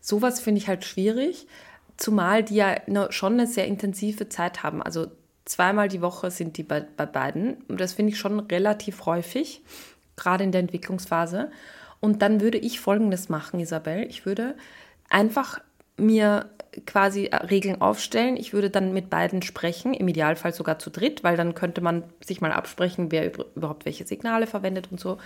[0.00, 1.46] Sowas finde ich halt schwierig,
[1.96, 2.76] zumal die ja
[3.10, 4.82] schon eine sehr intensive Zeit haben.
[4.82, 5.08] Also
[5.44, 9.62] zweimal die Woche sind die bei, bei beiden und das finde ich schon relativ häufig,
[10.16, 11.50] gerade in der Entwicklungsphase.
[11.98, 14.06] Und dann würde ich Folgendes machen, Isabel.
[14.08, 14.54] Ich würde
[15.10, 15.60] einfach
[16.00, 16.50] mir
[16.86, 18.36] quasi Regeln aufstellen.
[18.36, 22.04] Ich würde dann mit beiden sprechen, im Idealfall sogar zu dritt, weil dann könnte man
[22.24, 25.18] sich mal absprechen, wer überhaupt welche Signale verwendet und so.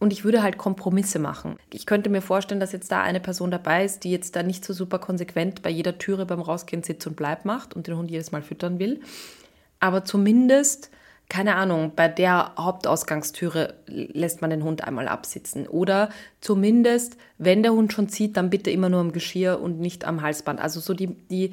[0.00, 1.56] Und ich würde halt Kompromisse machen.
[1.70, 4.64] Ich könnte mir vorstellen, dass jetzt da eine Person dabei ist, die jetzt da nicht
[4.64, 8.10] so super konsequent bei jeder Türe beim Rausgehen Sitz und Bleib macht und den Hund
[8.10, 9.00] jedes Mal füttern will.
[9.78, 10.90] Aber zumindest,
[11.30, 15.66] keine Ahnung, bei der Hauptausgangstüre lässt man den Hund einmal absitzen.
[15.68, 20.04] Oder zumindest, wenn der Hund schon zieht, dann bitte immer nur am Geschirr und nicht
[20.04, 20.60] am Halsband.
[20.60, 21.52] Also so die, die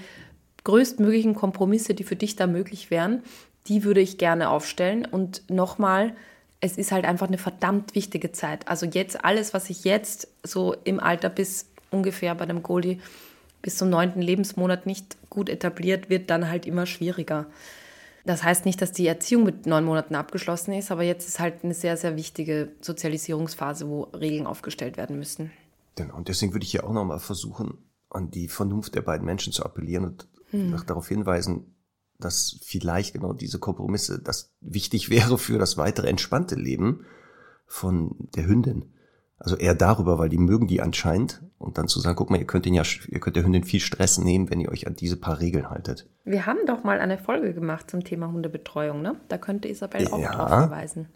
[0.63, 3.21] größtmöglichen Kompromisse, die für dich da möglich wären,
[3.67, 5.05] die würde ich gerne aufstellen.
[5.05, 6.13] Und nochmal,
[6.59, 8.67] es ist halt einfach eine verdammt wichtige Zeit.
[8.67, 12.99] Also jetzt alles, was ich jetzt so im Alter bis ungefähr bei dem Goldie
[13.61, 17.45] bis zum neunten Lebensmonat nicht gut etabliert, wird dann halt immer schwieriger.
[18.27, 21.63] Das heißt nicht, dass die Erziehung mit neun Monaten abgeschlossen ist, aber jetzt ist halt
[21.63, 25.49] eine sehr, sehr wichtige Sozialisierungsphase, wo Regeln aufgestellt werden müssen.
[25.95, 27.77] Genau, und deswegen würde ich ja auch nochmal versuchen,
[28.09, 30.83] an die Vernunft der beiden Menschen zu appellieren und hm.
[30.85, 31.73] darauf hinweisen,
[32.19, 37.05] dass vielleicht genau diese Kompromisse das wichtig wäre für das weitere entspannte Leben
[37.65, 38.91] von der Hündin.
[39.39, 41.43] Also eher darüber, weil die mögen die anscheinend.
[41.59, 43.79] Und dann zu sagen, guck mal, ihr könnt den ja, ihr könnt der Hündin viel
[43.79, 46.07] Stress nehmen, wenn ihr euch an diese paar Regeln haltet.
[46.23, 49.15] Wir haben doch mal eine Folge gemacht zum Thema Hundebetreuung, ne?
[49.27, 51.07] Da könnte Isabel auch ja, drauf verweisen.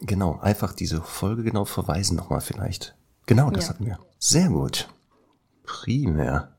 [0.00, 2.96] Genau, einfach diese Folge genau verweisen nochmal vielleicht.
[3.26, 3.70] Genau, das ja.
[3.70, 3.98] hatten wir.
[4.18, 4.88] Sehr gut.
[5.62, 6.56] Primär.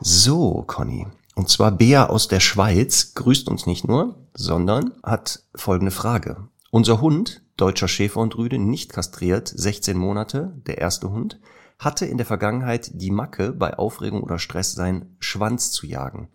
[0.00, 1.06] So, Conny.
[1.34, 6.48] Und zwar Bea aus der Schweiz grüßt uns nicht nur, sondern hat folgende Frage.
[6.70, 11.38] Unser Hund, deutscher Schäferhundrüde, nicht kastriert, 16 Monate, der erste Hund,
[11.78, 16.28] hatte in der Vergangenheit die Macke, bei Aufregung oder Stress seinen Schwanz zu jagen.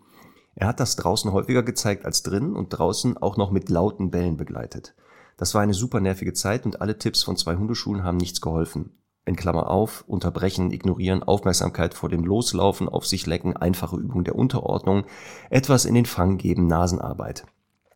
[0.54, 4.36] Er hat das draußen häufiger gezeigt als drinnen und draußen auch noch mit lauten Bällen
[4.36, 4.94] begleitet.
[5.36, 8.96] Das war eine super nervige Zeit und alle Tipps von zwei Hundeschulen haben nichts geholfen.
[9.24, 14.36] In Klammer auf, unterbrechen, ignorieren, Aufmerksamkeit vor dem Loslaufen, auf sich lecken, einfache Übung der
[14.36, 15.04] Unterordnung,
[15.50, 17.44] etwas in den Fang geben, Nasenarbeit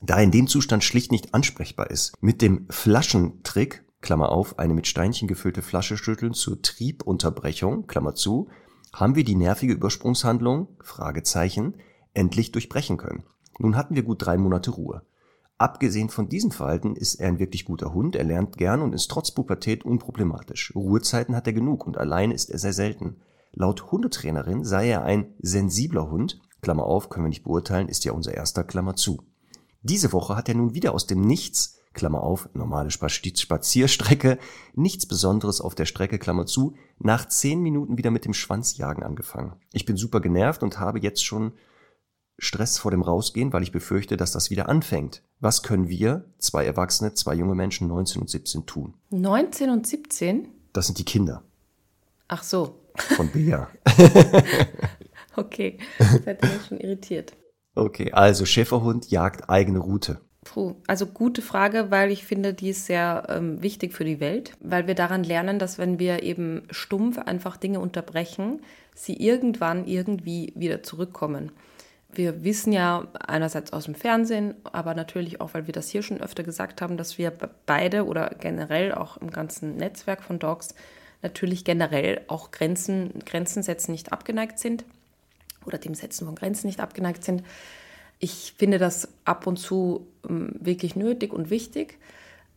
[0.00, 2.14] da er in dem Zustand schlicht nicht ansprechbar ist.
[2.20, 8.48] Mit dem Flaschentrick, Klammer auf, eine mit Steinchen gefüllte Flasche schütteln zur Triebunterbrechung, Klammer zu,
[8.94, 11.74] haben wir die nervige Übersprungshandlung, Fragezeichen,
[12.14, 13.24] endlich durchbrechen können.
[13.58, 15.02] Nun hatten wir gut drei Monate Ruhe.
[15.58, 19.10] Abgesehen von diesem Verhalten ist er ein wirklich guter Hund, er lernt gern und ist
[19.10, 20.72] trotz Pubertät unproblematisch.
[20.74, 23.20] Ruhezeiten hat er genug und allein ist er sehr selten.
[23.52, 28.12] Laut Hundetrainerin sei er ein sensibler Hund, Klammer auf, können wir nicht beurteilen, ist ja
[28.12, 29.22] unser erster Klammer zu.
[29.82, 34.38] Diese Woche hat er nun wieder aus dem Nichts, Klammer auf, normale Spazierstrecke,
[34.74, 39.54] nichts Besonderes auf der Strecke, Klammer zu, nach zehn Minuten wieder mit dem Schwanzjagen angefangen.
[39.72, 41.52] Ich bin super genervt und habe jetzt schon
[42.38, 45.22] Stress vor dem Rausgehen, weil ich befürchte, dass das wieder anfängt.
[45.40, 48.94] Was können wir, zwei Erwachsene, zwei junge Menschen, 19 und 17, tun?
[49.10, 50.48] 19 und 17?
[50.72, 51.42] Das sind die Kinder.
[52.28, 52.76] Ach so.
[53.16, 53.68] Von Bea.
[55.36, 57.34] okay, das hat mich schon irritiert.
[57.74, 60.20] Okay, also Schäferhund jagt eigene Route.
[60.44, 64.52] Puh, also gute Frage, weil ich finde, die ist sehr ähm, wichtig für die Welt,
[64.60, 68.60] weil wir daran lernen, dass wenn wir eben stumpf einfach Dinge unterbrechen,
[68.94, 71.52] sie irgendwann irgendwie wieder zurückkommen.
[72.12, 76.20] Wir wissen ja einerseits aus dem Fernsehen, aber natürlich auch, weil wir das hier schon
[76.20, 77.32] öfter gesagt haben, dass wir
[77.66, 80.74] beide oder generell auch im ganzen Netzwerk von Dogs
[81.22, 84.84] natürlich generell auch Grenzen, Grenzen setzen nicht abgeneigt sind
[85.66, 87.42] oder dem Setzen von Grenzen nicht abgeneigt sind.
[88.18, 91.98] Ich finde das ab und zu ähm, wirklich nötig und wichtig.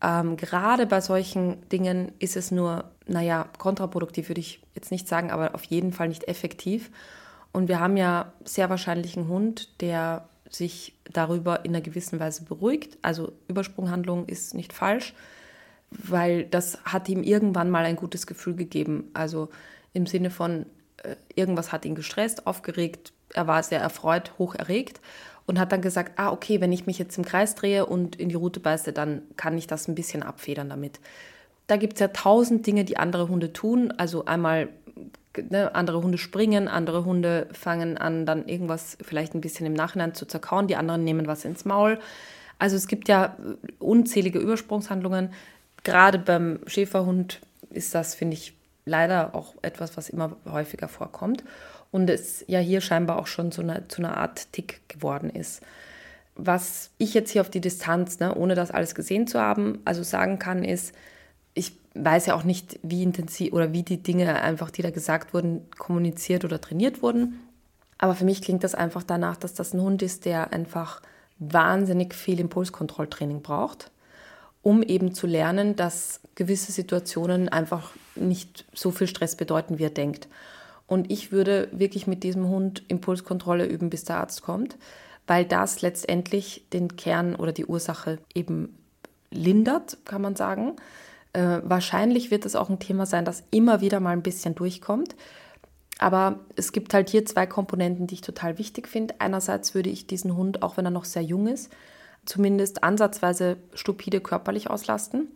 [0.01, 5.31] Ähm, gerade bei solchen Dingen ist es nur, naja, kontraproduktiv würde ich jetzt nicht sagen,
[5.31, 6.91] aber auf jeden Fall nicht effektiv.
[7.53, 12.43] Und wir haben ja sehr wahrscheinlich einen Hund, der sich darüber in einer gewissen Weise
[12.43, 12.97] beruhigt.
[13.01, 15.13] Also Übersprunghandlung ist nicht falsch,
[15.89, 19.09] weil das hat ihm irgendwann mal ein gutes Gefühl gegeben.
[19.13, 19.49] Also
[19.93, 20.65] im Sinne von,
[21.35, 25.01] irgendwas hat ihn gestresst, aufgeregt, er war sehr erfreut, hoch erregt
[25.45, 28.29] und hat dann gesagt, ah, okay, wenn ich mich jetzt im Kreis drehe und in
[28.29, 30.99] die Route beiße, dann kann ich das ein bisschen abfedern damit.
[31.67, 33.91] Da gibt es ja tausend Dinge, die andere Hunde tun.
[33.97, 34.69] Also einmal
[35.49, 40.13] ne, andere Hunde springen, andere Hunde fangen an, dann irgendwas vielleicht ein bisschen im Nachhinein
[40.13, 41.99] zu zerkauen, die anderen nehmen was ins Maul.
[42.59, 43.35] Also es gibt ja
[43.79, 45.33] unzählige Übersprungshandlungen.
[45.83, 48.53] Gerade beim Schäferhund ist das, finde ich,
[48.85, 51.43] leider auch etwas, was immer häufiger vorkommt
[51.91, 55.61] und es ja hier scheinbar auch schon zu einer, zu einer Art Tick geworden ist.
[56.35, 60.01] Was ich jetzt hier auf die Distanz, ne, ohne das alles gesehen zu haben, also
[60.03, 60.93] sagen kann, ist,
[61.53, 65.33] ich weiß ja auch nicht, wie intensiv oder wie die Dinge einfach, die da gesagt
[65.33, 67.39] wurden, kommuniziert oder trainiert wurden.
[67.99, 71.01] Aber für mich klingt das einfach danach, dass das ein Hund ist, der einfach
[71.37, 73.91] wahnsinnig viel Impulskontrolltraining braucht
[74.63, 79.89] um eben zu lernen, dass gewisse Situationen einfach nicht so viel Stress bedeuten, wie er
[79.89, 80.27] denkt.
[80.87, 84.77] Und ich würde wirklich mit diesem Hund Impulskontrolle üben, bis der Arzt kommt,
[85.27, 88.77] weil das letztendlich den Kern oder die Ursache eben
[89.31, 90.75] lindert, kann man sagen.
[91.33, 95.15] Äh, wahrscheinlich wird es auch ein Thema sein, das immer wieder mal ein bisschen durchkommt.
[95.99, 99.15] Aber es gibt halt hier zwei Komponenten, die ich total wichtig finde.
[99.19, 101.71] Einerseits würde ich diesen Hund, auch wenn er noch sehr jung ist,
[102.25, 105.29] zumindest ansatzweise stupide körperlich auslasten.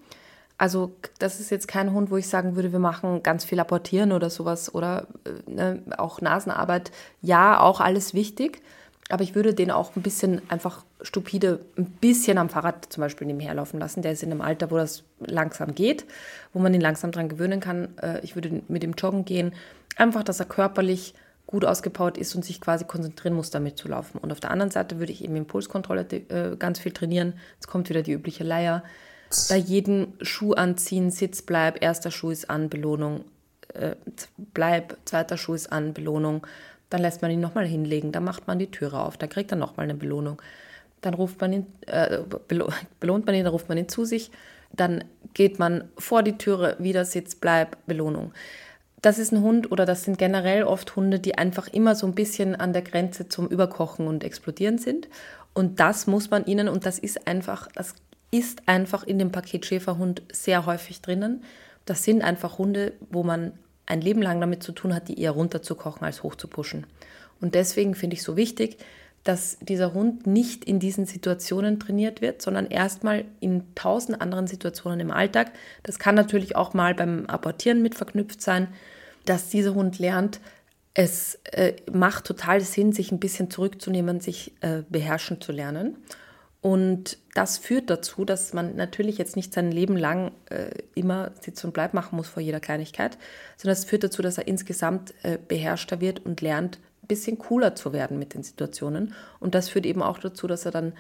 [0.57, 4.11] Also das ist jetzt kein Hund, wo ich sagen würde, wir machen ganz viel Apportieren
[4.11, 6.91] oder sowas oder äh, ne, auch Nasenarbeit.
[7.21, 8.61] Ja, auch alles wichtig.
[9.09, 13.27] Aber ich würde den auch ein bisschen einfach stupide, ein bisschen am Fahrrad zum Beispiel
[13.27, 14.01] nebenher laufen lassen.
[14.01, 16.05] Der ist in einem Alter, wo das langsam geht,
[16.51, 17.97] wo man ihn langsam dran gewöhnen kann.
[18.01, 19.53] Äh, ich würde mit dem Joggen gehen.
[19.95, 21.13] Einfach, dass er körperlich
[21.45, 24.17] gut ausgepowert ist und sich quasi konzentrieren muss, damit zu laufen.
[24.17, 27.33] Und auf der anderen Seite würde ich eben Impulskontrolle äh, ganz viel trainieren.
[27.55, 28.83] Jetzt kommt wieder die übliche Leier.
[29.49, 33.25] Bei jedem Schuh anziehen, Sitz, bleib, erster Schuh ist an, Belohnung,
[33.73, 33.95] äh,
[34.53, 36.45] bleib, zweiter Schuh ist an, Belohnung.
[36.89, 39.57] Dann lässt man ihn nochmal hinlegen, dann macht man die Türe auf, dann kriegt er
[39.57, 40.41] nochmal eine Belohnung.
[41.01, 42.19] Dann ruft man ihn, äh,
[42.99, 44.31] belohnt man ihn, dann ruft man ihn zu sich.
[44.73, 45.03] Dann
[45.33, 48.33] geht man vor die Türe, wieder Sitz, bleib, Belohnung
[49.01, 52.15] das ist ein Hund oder das sind generell oft Hunde, die einfach immer so ein
[52.15, 55.07] bisschen an der Grenze zum Überkochen und Explodieren sind.
[55.53, 57.95] Und das muss man ihnen, und das ist einfach, das
[58.31, 61.43] ist einfach in dem Paket Schäferhund sehr häufig drinnen.
[61.85, 63.53] Das sind einfach Hunde, wo man
[63.85, 66.85] ein Leben lang damit zu tun hat, die eher runterzukochen als hochzupuschen.
[67.39, 68.77] Und deswegen finde ich so wichtig,
[69.23, 74.99] dass dieser Hund nicht in diesen Situationen trainiert wird, sondern erstmal in tausend anderen Situationen
[74.99, 75.51] im Alltag.
[75.83, 78.67] Das kann natürlich auch mal beim Apportieren mit verknüpft sein,
[79.25, 80.39] dass dieser Hund lernt,
[80.93, 85.97] es äh, macht total Sinn, sich ein bisschen zurückzunehmen, sich äh, beherrschen zu lernen.
[86.61, 91.63] Und das führt dazu, dass man natürlich jetzt nicht sein Leben lang äh, immer Sitz
[91.63, 93.17] und Bleib machen muss vor jeder Kleinigkeit,
[93.57, 97.75] sondern es führt dazu, dass er insgesamt äh, beherrschter wird und lernt, ein bisschen cooler
[97.75, 99.13] zu werden mit den Situationen.
[99.39, 100.93] Und das führt eben auch dazu, dass er dann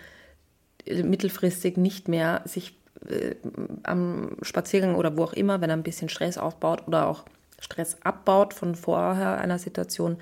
[0.85, 2.77] äh, mittelfristig nicht mehr sich
[3.09, 3.35] äh,
[3.83, 7.25] am Spaziergang oder wo auch immer, wenn er ein bisschen Stress aufbaut oder auch
[7.59, 10.17] Stress abbaut von vorher einer Situation,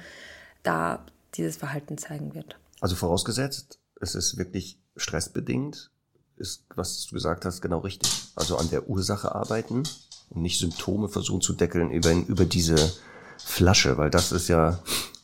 [0.63, 1.05] da
[1.35, 2.57] dieses Verhalten zeigen wird.
[2.79, 5.91] Also vorausgesetzt, es ist wirklich stressbedingt,
[6.37, 8.11] ist, was du gesagt hast, genau richtig.
[8.35, 9.83] Also an der Ursache arbeiten
[10.29, 12.93] und nicht Symptome versuchen zu deckeln über, über diese
[13.37, 14.79] Flasche, weil das ist ja,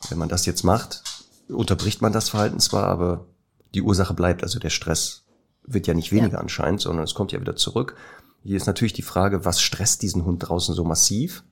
[0.08, 1.02] wenn man das jetzt macht,
[1.48, 3.26] unterbricht man das Verhalten zwar, aber
[3.74, 5.24] die Ursache bleibt, also der Stress
[5.64, 6.40] wird ja nicht weniger ja.
[6.40, 7.96] anscheinend, sondern es kommt ja wieder zurück.
[8.42, 11.44] Hier ist natürlich die Frage, was stresst diesen Hund draußen so massiv?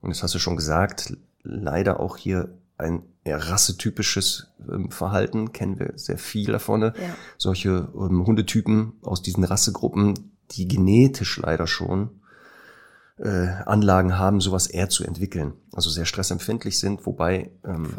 [0.00, 5.78] Und das hast du schon gesagt, leider auch hier ein eher rassetypisches ähm, Verhalten, kennen
[5.78, 6.82] wir sehr viel davon.
[6.82, 6.92] Ja.
[7.38, 12.20] Solche ähm, Hundetypen aus diesen Rassegruppen, die genetisch leider schon
[13.18, 15.52] äh, Anlagen haben, sowas eher zu entwickeln.
[15.72, 17.94] Also sehr stressempfindlich sind, wobei ähm,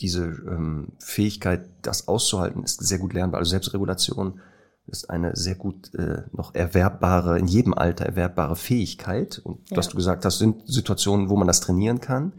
[0.00, 3.40] diese ähm, Fähigkeit, das auszuhalten, ist sehr gut lernbar.
[3.40, 4.40] Also Selbstregulation
[4.86, 9.40] ist eine sehr gut äh, noch erwerbbare, in jedem Alter erwerbbare Fähigkeit.
[9.42, 9.76] Und ja.
[9.76, 12.32] was du gesagt hast, sind Situationen, wo man das trainieren kann.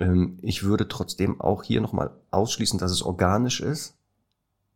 [0.00, 3.94] Ähm, ich würde trotzdem auch hier nochmal ausschließen, dass es organisch ist.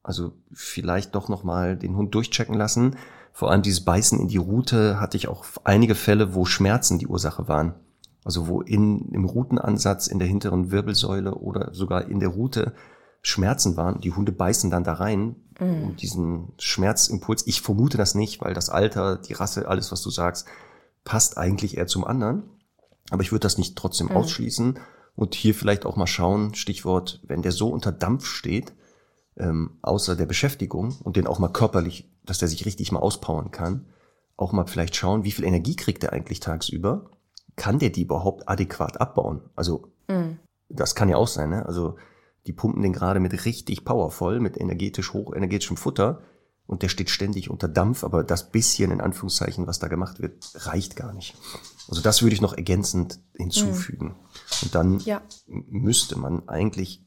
[0.02, 2.96] Also vielleicht doch nochmal den Hund durchchecken lassen.
[3.32, 7.06] Vor allem dieses Beißen in die Rute hatte ich auch einige Fälle, wo Schmerzen die
[7.06, 7.74] Ursache waren.
[8.24, 12.74] Also wo in, im Rutenansatz in der hinteren Wirbelsäule oder sogar in der Rute
[13.22, 14.00] Schmerzen waren.
[14.00, 15.82] Die Hunde beißen dann da rein, mhm.
[15.84, 17.46] um diesen Schmerzimpuls.
[17.46, 20.46] Ich vermute das nicht, weil das Alter, die Rasse, alles, was du sagst,
[21.04, 22.42] passt eigentlich eher zum anderen.
[23.10, 24.16] Aber ich würde das nicht trotzdem mhm.
[24.16, 24.78] ausschließen
[25.14, 28.72] und hier vielleicht auch mal schauen, Stichwort, wenn der so unter Dampf steht,
[29.36, 33.50] ähm, außer der Beschäftigung und den auch mal körperlich, dass der sich richtig mal auspowern
[33.50, 33.86] kann,
[34.36, 37.10] auch mal vielleicht schauen, wie viel Energie kriegt er eigentlich tagsüber?
[37.56, 39.42] Kann der die überhaupt adäquat abbauen?
[39.54, 40.38] Also mhm.
[40.68, 41.66] das kann ja auch sein, ne?
[41.66, 41.96] Also
[42.46, 46.22] die pumpen den gerade mit richtig powervoll, mit energetisch hochenergetischem Futter
[46.66, 50.50] und der steht ständig unter Dampf, aber das bisschen in Anführungszeichen, was da gemacht wird,
[50.66, 51.36] reicht gar nicht.
[51.88, 54.06] Also das würde ich noch ergänzend hinzufügen.
[54.06, 54.62] Mhm.
[54.62, 55.22] Und dann ja.
[55.46, 57.04] müsste man eigentlich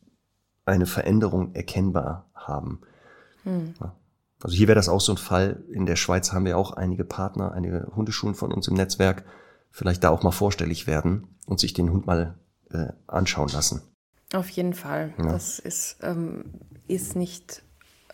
[0.65, 2.81] eine Veränderung erkennbar haben.
[3.43, 3.73] Mhm.
[4.41, 5.63] Also hier wäre das auch so ein Fall.
[5.71, 9.25] In der Schweiz haben wir auch einige Partner, einige Hundeschulen von uns im Netzwerk.
[9.71, 12.37] Vielleicht da auch mal vorstellig werden und sich den Hund mal
[12.71, 13.81] äh, anschauen lassen.
[14.33, 15.13] Auf jeden Fall.
[15.17, 15.31] Ja.
[15.31, 17.63] Das ist, ähm, ist nicht,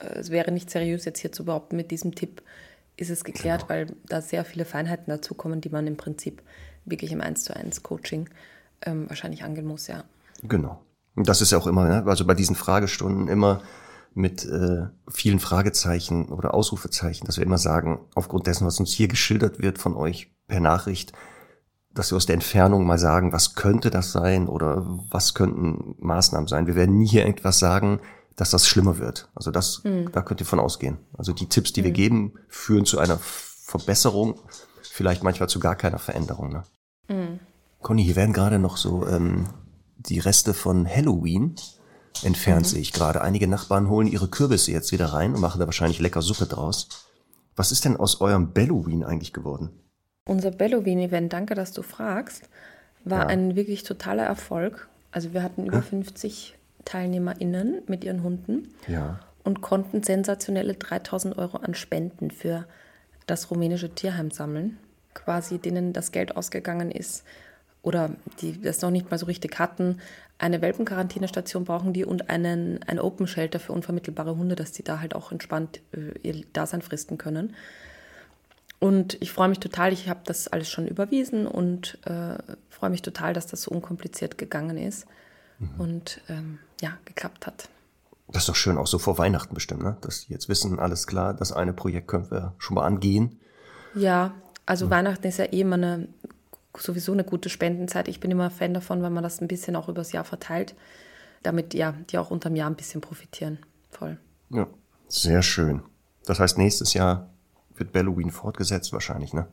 [0.02, 2.42] es wäre nicht seriös, jetzt hier zu behaupten, mit diesem Tipp
[2.98, 3.70] ist es geklärt, genau.
[3.70, 6.42] weil da sehr viele Feinheiten dazukommen, die man im Prinzip
[6.86, 8.30] wirklich im 1 zu 1 Coaching
[8.86, 10.04] ähm, wahrscheinlich angehen muss, ja.
[10.44, 10.82] Genau.
[11.16, 12.04] Und das ist ja auch immer, ne?
[12.06, 13.62] also bei diesen Fragestunden immer
[14.14, 19.08] mit äh, vielen Fragezeichen oder Ausrufezeichen, dass wir immer sagen, aufgrund dessen, was uns hier
[19.08, 21.14] geschildert wird von euch per Nachricht,
[21.94, 26.48] dass wir aus der Entfernung mal sagen, was könnte das sein oder was könnten Maßnahmen
[26.48, 26.68] sein.
[26.68, 28.00] Wir werden nie hier irgendwas sagen,
[28.36, 29.30] dass das schlimmer wird.
[29.36, 30.12] Also das, mhm.
[30.12, 30.98] da könnt ihr von ausgehen.
[31.18, 31.86] Also die Tipps, die mhm.
[31.86, 31.96] wir hm.
[31.96, 34.40] geben, führen zu einer Verbesserung,
[34.82, 36.52] vielleicht manchmal zu gar keiner Veränderung.
[36.52, 36.64] Ne?
[37.08, 37.40] Mhm.
[37.82, 39.48] Conny, hier werden gerade noch so ähm,
[39.98, 41.56] die Reste von Halloween
[42.24, 42.70] entfernt, mhm.
[42.70, 43.22] sehe ich gerade.
[43.22, 46.88] Einige Nachbarn holen ihre Kürbisse jetzt wieder rein und machen da wahrscheinlich lecker Suppe draus.
[47.56, 49.70] Was ist denn aus eurem Belloween eigentlich geworden?
[50.28, 52.50] Unser Belloween-Event, danke, dass du fragst,
[53.04, 53.28] war ja.
[53.28, 54.88] ein wirklich totaler Erfolg.
[55.12, 55.82] Also wir hatten über ja.
[55.82, 59.20] 50 TeilnehmerInnen mit ihren Hunden ja.
[59.44, 62.66] und konnten sensationelle 3000 Euro an Spenden für
[63.28, 64.78] das rumänische Tierheim sammeln.
[65.14, 67.24] Quasi denen das Geld ausgegangen ist
[67.82, 70.00] oder die das noch nicht mal so richtig hatten,
[70.38, 75.00] eine Welpenquarantänestation brauchen die und einen, ein Open Shelter für unvermittelbare Hunde, dass die da
[75.00, 77.56] halt auch entspannt äh, ihr Dasein fristen können.
[78.80, 82.38] Und ich freue mich total, ich habe das alles schon überwiesen und äh,
[82.70, 85.06] freue mich total, dass das so unkompliziert gegangen ist
[85.62, 85.80] mhm.
[85.80, 87.70] und ähm, ja, geklappt hat.
[88.28, 89.98] Das ist doch schön, auch so vor Weihnachten bestimmt, ne?
[90.02, 93.40] dass die jetzt wissen, alles klar, das eine Projekt können wir schon mal angehen.
[93.94, 94.34] Ja,
[94.66, 94.92] also mhm.
[94.92, 96.08] Weihnachten ist ja eh immer eine,
[96.78, 98.08] sowieso eine gute Spendenzeit.
[98.08, 100.76] Ich bin immer Fan davon, wenn man das ein bisschen auch übers Jahr verteilt,
[101.44, 103.60] damit ja, die auch unterm Jahr ein bisschen profitieren.
[103.90, 104.18] Voll.
[104.50, 104.68] Ja,
[105.08, 105.82] sehr schön.
[106.26, 107.30] Das heißt, nächstes Jahr
[107.76, 109.48] wird Halloween fortgesetzt wahrscheinlich, ne?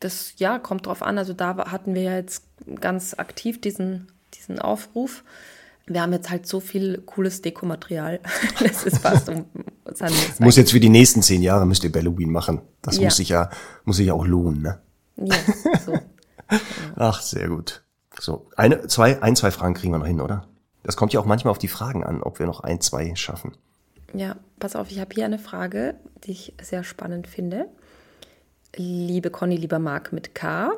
[0.00, 1.18] Das ja, kommt drauf an.
[1.18, 2.44] Also da hatten wir ja jetzt
[2.80, 5.24] ganz aktiv diesen, diesen Aufruf.
[5.86, 8.20] Wir haben jetzt halt so viel cooles Dekomaterial.
[8.60, 9.46] das ist fast um
[10.40, 12.60] Muss jetzt für die nächsten zehn Jahre müsst ihr Halloween machen.
[12.82, 13.04] Das ja.
[13.04, 13.50] muss sich ja,
[13.84, 14.80] muss sich ja auch lohnen, ne?
[15.16, 15.36] Ja,
[15.84, 15.98] so.
[16.96, 17.82] Ach, sehr gut.
[18.18, 20.48] So, eine, zwei, ein, zwei Fragen kriegen wir noch hin, oder?
[20.82, 23.56] Das kommt ja auch manchmal auf die Fragen an, ob wir noch ein, zwei schaffen.
[24.14, 27.66] Ja, pass auf, ich habe hier eine Frage, die ich sehr spannend finde.
[28.74, 30.72] Liebe Conny, lieber Marc mit K.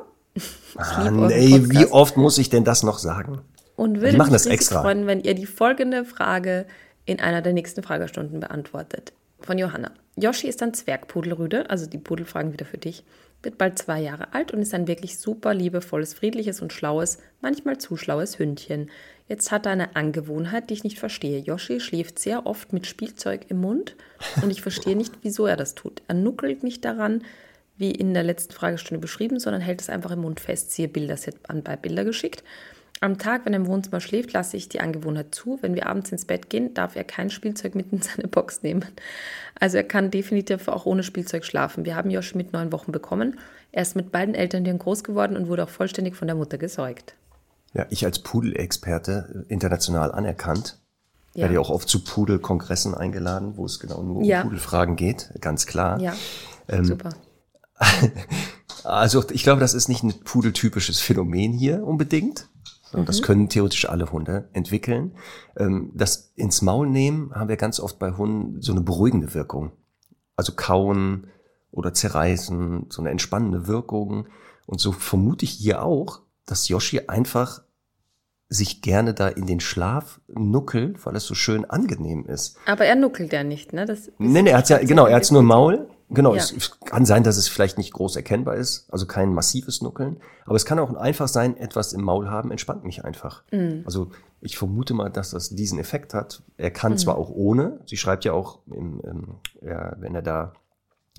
[0.75, 3.41] Ah, nee, wie oft muss ich denn das noch sagen?
[3.75, 4.81] Und würde mich das extra.
[4.81, 6.65] freuen, wenn ihr die folgende Frage
[7.05, 9.13] in einer der nächsten Fragestunden beantwortet.
[9.41, 9.91] Von Johanna.
[10.15, 13.03] Yoshi ist ein Zwergpudelrüde, also die Pudelfragen wieder für dich
[13.41, 17.77] wird bald zwei Jahre alt und ist ein wirklich super liebevolles, friedliches und schlaues, manchmal
[17.77, 18.89] zu schlaues Hündchen.
[19.27, 21.39] Jetzt hat er eine Angewohnheit, die ich nicht verstehe.
[21.39, 23.95] Yoshi schläft sehr oft mit Spielzeug im Mund
[24.41, 26.01] und ich verstehe nicht, wieso er das tut.
[26.07, 27.23] Er nuckelt nicht daran,
[27.79, 30.71] wie in der letzten Fragestunde beschrieben, sondern hält es einfach im Mund fest.
[30.71, 32.43] Siehe Bilderset an bei Bilder geschickt.
[33.01, 35.57] Am Tag, wenn er im Wohnzimmer schläft, lasse ich die Angewohnheit zu.
[35.61, 38.83] Wenn wir abends ins Bett gehen, darf er kein Spielzeug mit in seine Box nehmen.
[39.57, 41.85] Also er kann definitiv auch ohne Spielzeug schlafen.
[41.85, 43.39] Wir haben Josh mit neun Wochen bekommen.
[43.71, 47.15] Er ist mit beiden Elterntieren groß geworden und wurde auch vollständig von der Mutter gesäugt.
[47.73, 50.77] Ja, ich als Pudelexperte äh, international anerkannt.
[51.35, 51.43] Ja.
[51.43, 54.41] Werde ja auch oft zu Pudelkongressen eingeladen, wo es genau nur um ja.
[54.41, 56.01] Pudelfragen geht, ganz klar.
[56.01, 56.15] Ja,
[56.67, 57.11] ähm, super.
[58.83, 62.49] also ich glaube, das ist nicht ein pudeltypisches Phänomen hier unbedingt.
[62.93, 63.05] Mhm.
[63.05, 65.15] Das können theoretisch alle Hunde entwickeln.
[65.57, 69.71] Ähm, das ins Maul nehmen haben wir ganz oft bei Hunden so eine beruhigende Wirkung.
[70.35, 71.27] Also kauen
[71.71, 74.27] oder zerreißen, so eine entspannende Wirkung.
[74.65, 77.61] Und so vermute ich hier auch, dass Yoshi einfach
[78.49, 82.57] sich gerne da in den Schlaf nuckelt, weil es so schön angenehm ist.
[82.65, 83.85] Aber er nuckelt ja nicht, ne?
[83.85, 86.41] Das nee, nee, er hat's ja, genau, er hat's nur Maul Genau, ja.
[86.41, 90.17] es kann sein, dass es vielleicht nicht groß erkennbar ist, also kein massives Nuckeln.
[90.45, 93.43] Aber es kann auch einfach sein, etwas im Maul haben, entspannt mich einfach.
[93.51, 93.83] Mhm.
[93.85, 94.09] Also
[94.41, 96.41] ich vermute mal, dass das diesen Effekt hat.
[96.57, 96.97] Er kann mhm.
[96.97, 100.53] zwar auch ohne, sie schreibt ja auch, im, im, ja, wenn er da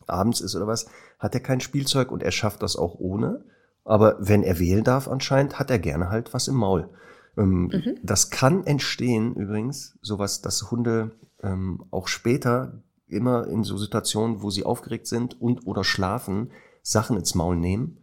[0.07, 0.87] abends ist oder was,
[1.21, 3.45] hat er kein Spielzeug und er schafft das auch ohne.
[3.85, 6.89] Aber wenn er wählen darf anscheinend, hat er gerne halt was im Maul.
[7.37, 7.99] Ähm, mhm.
[8.03, 11.13] Das kann entstehen übrigens, sowas, dass Hunde
[11.43, 12.83] ähm, auch später
[13.13, 16.51] immer in so Situationen, wo sie aufgeregt sind und oder schlafen,
[16.83, 17.99] Sachen ins Maul nehmen,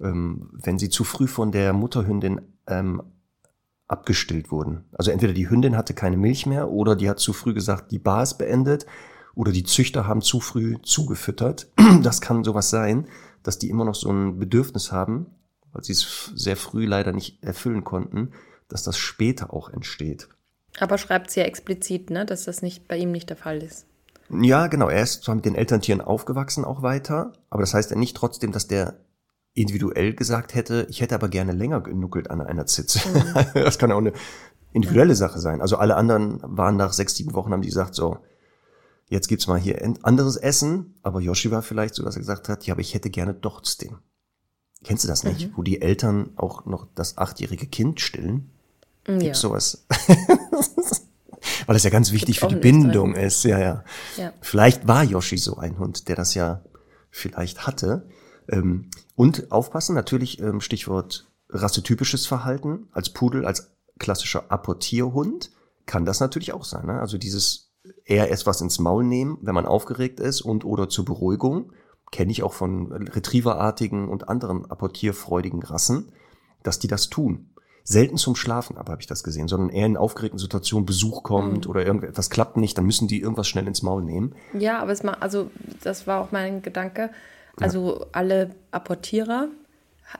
[0.00, 3.02] ähm, wenn sie zu früh von der Mutterhündin ähm,
[3.88, 4.84] abgestillt wurden.
[4.92, 7.98] Also entweder die Hündin hatte keine Milch mehr oder die hat zu früh gesagt, die
[7.98, 8.86] Bar ist beendet
[9.34, 11.68] oder die Züchter haben zu früh zugefüttert.
[12.02, 13.06] Das kann sowas sein,
[13.42, 15.26] dass die immer noch so ein Bedürfnis haben,
[15.72, 18.32] weil sie es sehr früh leider nicht erfüllen konnten,
[18.68, 20.28] dass das später auch entsteht.
[20.78, 23.86] Aber schreibt sie ja explizit, ne, dass das nicht bei ihm nicht der Fall ist.
[24.40, 24.88] Ja, genau.
[24.88, 28.52] Er ist zwar mit den Elterntieren aufgewachsen auch weiter, aber das heißt ja nicht trotzdem,
[28.52, 29.00] dass der
[29.54, 33.00] individuell gesagt hätte, ich hätte aber gerne länger genuckelt an einer Zitze.
[33.08, 33.44] Mhm.
[33.54, 34.12] das kann ja auch eine
[34.72, 35.60] individuelle Sache sein.
[35.60, 38.18] Also alle anderen waren nach sechs, sieben Wochen, haben die gesagt, so,
[39.08, 42.66] jetzt gibt's mal hier anderes Essen, aber Yoshi war vielleicht so, dass er gesagt hat,
[42.66, 43.98] ja, aber ich hätte gerne trotzdem.
[44.84, 45.48] Kennst du das nicht?
[45.48, 45.52] Mhm.
[45.56, 48.50] Wo die Eltern auch noch das achtjährige Kind stillen?
[49.04, 49.34] Gibt's ja.
[49.34, 49.86] sowas?
[51.66, 53.44] Weil das ja ganz wichtig für die Bindung ist.
[53.44, 53.84] Ja, ja,
[54.16, 54.32] ja.
[54.40, 56.62] Vielleicht war Yoshi so ein Hund, der das ja
[57.10, 58.08] vielleicht hatte.
[58.48, 62.88] Ähm, und aufpassen, natürlich ähm, Stichwort rassetypisches Verhalten.
[62.92, 65.50] Als Pudel, als klassischer Apportierhund
[65.86, 66.86] kann das natürlich auch sein.
[66.86, 67.00] Ne?
[67.00, 67.72] Also dieses
[68.04, 71.72] eher erst was ins Maul nehmen, wenn man aufgeregt ist und oder zur Beruhigung.
[72.10, 76.12] Kenne ich auch von Retrieverartigen und anderen apportierfreudigen Rassen,
[76.62, 77.51] dass die das tun
[77.84, 81.64] selten zum Schlafen ab, habe ich das gesehen, sondern eher in aufgeregten Situationen Besuch kommt
[81.64, 81.70] mhm.
[81.70, 84.34] oder irgendetwas klappt nicht, dann müssen die irgendwas schnell ins Maul nehmen.
[84.52, 85.50] Ja, aber es mal, also
[85.82, 87.10] das war auch mein Gedanke.
[87.60, 88.06] Also ja.
[88.12, 89.48] alle Apportierer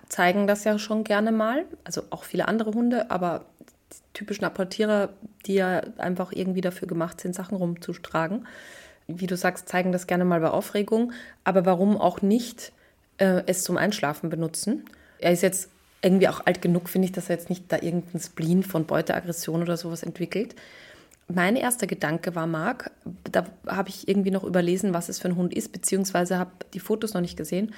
[0.09, 3.45] zeigen das ja schon gerne mal, also auch viele andere Hunde, aber
[3.93, 5.11] die typischen Apportierer,
[5.47, 8.47] die ja einfach irgendwie dafür gemacht sind, Sachen rumzutragen,
[9.07, 11.13] wie du sagst, zeigen das gerne mal bei Aufregung,
[11.45, 12.73] aber warum auch nicht
[13.19, 14.85] äh, es zum Einschlafen benutzen?
[15.19, 15.69] Er ist jetzt
[16.03, 19.63] irgendwie auch alt genug, finde ich, dass er jetzt nicht da irgendein Spleen von Beuteaggression
[19.63, 20.55] oder sowas entwickelt.
[21.29, 22.91] Mein erster Gedanke war, Marc,
[23.31, 26.81] da habe ich irgendwie noch überlesen, was es für ein Hund ist, beziehungsweise habe die
[26.81, 27.73] Fotos noch nicht gesehen.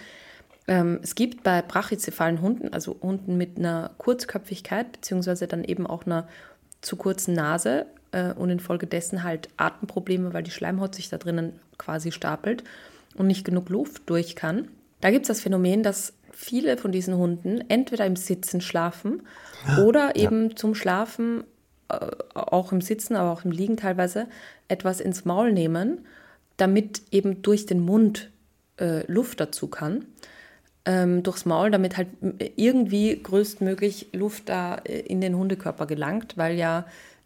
[0.66, 6.06] Ähm, es gibt bei brachycephalen Hunden, also Hunden mit einer Kurzköpfigkeit, beziehungsweise dann eben auch
[6.06, 6.26] einer
[6.80, 12.12] zu kurzen Nase äh, und infolgedessen halt Atemprobleme, weil die Schleimhaut sich da drinnen quasi
[12.12, 12.64] stapelt
[13.14, 14.68] und nicht genug Luft durch kann.
[15.02, 19.22] Da gibt es das Phänomen, dass viele von diesen Hunden entweder im Sitzen schlafen
[19.84, 20.56] oder eben ja.
[20.56, 21.44] zum Schlafen,
[21.88, 24.26] äh, auch im Sitzen, aber auch im Liegen teilweise,
[24.68, 26.06] etwas ins Maul nehmen,
[26.56, 28.30] damit eben durch den Mund
[28.78, 30.06] äh, Luft dazu kann.
[30.86, 32.08] Ähm, durchs Maul, damit halt
[32.56, 36.84] irgendwie größtmöglich Luft da äh, in den Hundekörper gelangt, weil ja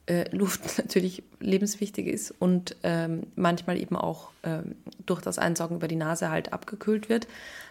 [0.09, 4.75] äh, Luft natürlich lebenswichtig ist und ähm, manchmal eben auch ähm,
[5.07, 7.29] durch das Einsaugen über die Nase halt abgekühlt wird.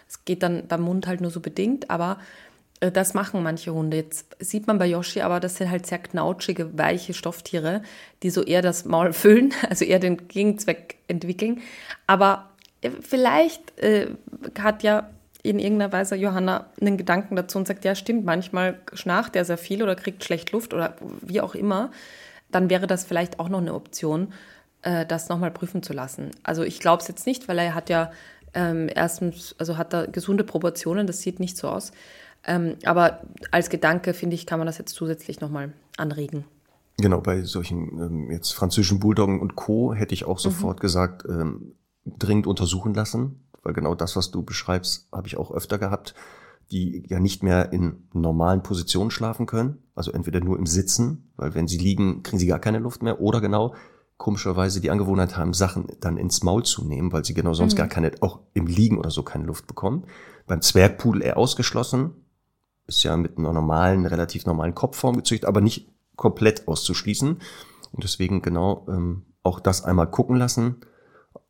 [0.08, 2.18] Es geht dann beim Mund halt nur so bedingt, aber
[2.80, 3.98] äh, das machen manche Hunde.
[3.98, 7.82] Jetzt sieht man bei Yoshi, aber das sind halt sehr knautschige, weiche Stofftiere,
[8.24, 11.62] die so eher das Maul füllen, also eher den Gegenzweck entwickeln.
[12.06, 12.50] Aber
[12.82, 14.08] äh, vielleicht äh,
[14.60, 15.10] hat ja
[15.44, 19.58] in irgendeiner Weise Johanna einen Gedanken dazu und sagt, ja stimmt, manchmal schnarcht er sehr
[19.58, 21.92] viel oder kriegt schlecht Luft oder wie auch immer.
[22.52, 24.34] Dann wäre das vielleicht auch noch eine Option,
[24.82, 26.32] äh, das nochmal prüfen zu lassen.
[26.44, 28.12] Also ich glaube es jetzt nicht, weil er hat ja
[28.54, 31.92] ähm, erstens, also hat er gesunde Proportionen, das sieht nicht so aus.
[32.46, 33.22] Ähm, aber
[33.52, 36.46] als Gedanke, finde ich, kann man das jetzt zusätzlich nochmal anregen.
[36.98, 39.94] Genau, bei solchen ähm, jetzt französischen Bulldoggen und Co.
[39.94, 40.82] hätte ich auch sofort mhm.
[40.82, 41.76] gesagt, ähm,
[42.06, 46.16] dringend untersuchen lassen, weil genau das, was du beschreibst, habe ich auch öfter gehabt,
[46.72, 51.56] die ja nicht mehr in normalen Positionen schlafen können, also entweder nur im Sitzen, weil
[51.56, 53.74] wenn sie liegen, kriegen sie gar keine Luft mehr, oder genau
[54.18, 57.78] komischerweise die Angewohnheit haben, Sachen dann ins Maul zu nehmen, weil sie genau sonst mhm.
[57.78, 60.06] gar keine, auch im Liegen oder so keine Luft bekommen.
[60.48, 62.12] Beim Zwergpudel eher ausgeschlossen,
[62.88, 67.30] ist ja mit einer normalen, relativ normalen Kopfform gezüchtet, aber nicht komplett auszuschließen.
[67.92, 70.78] Und deswegen genau ähm, auch das einmal gucken lassen,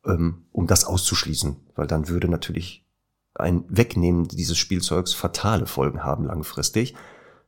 [0.04, 2.86] ähm, um das auszuschließen, weil dann würde natürlich
[3.34, 6.94] ein Wegnehmen dieses Spielzeugs fatale Folgen haben langfristig.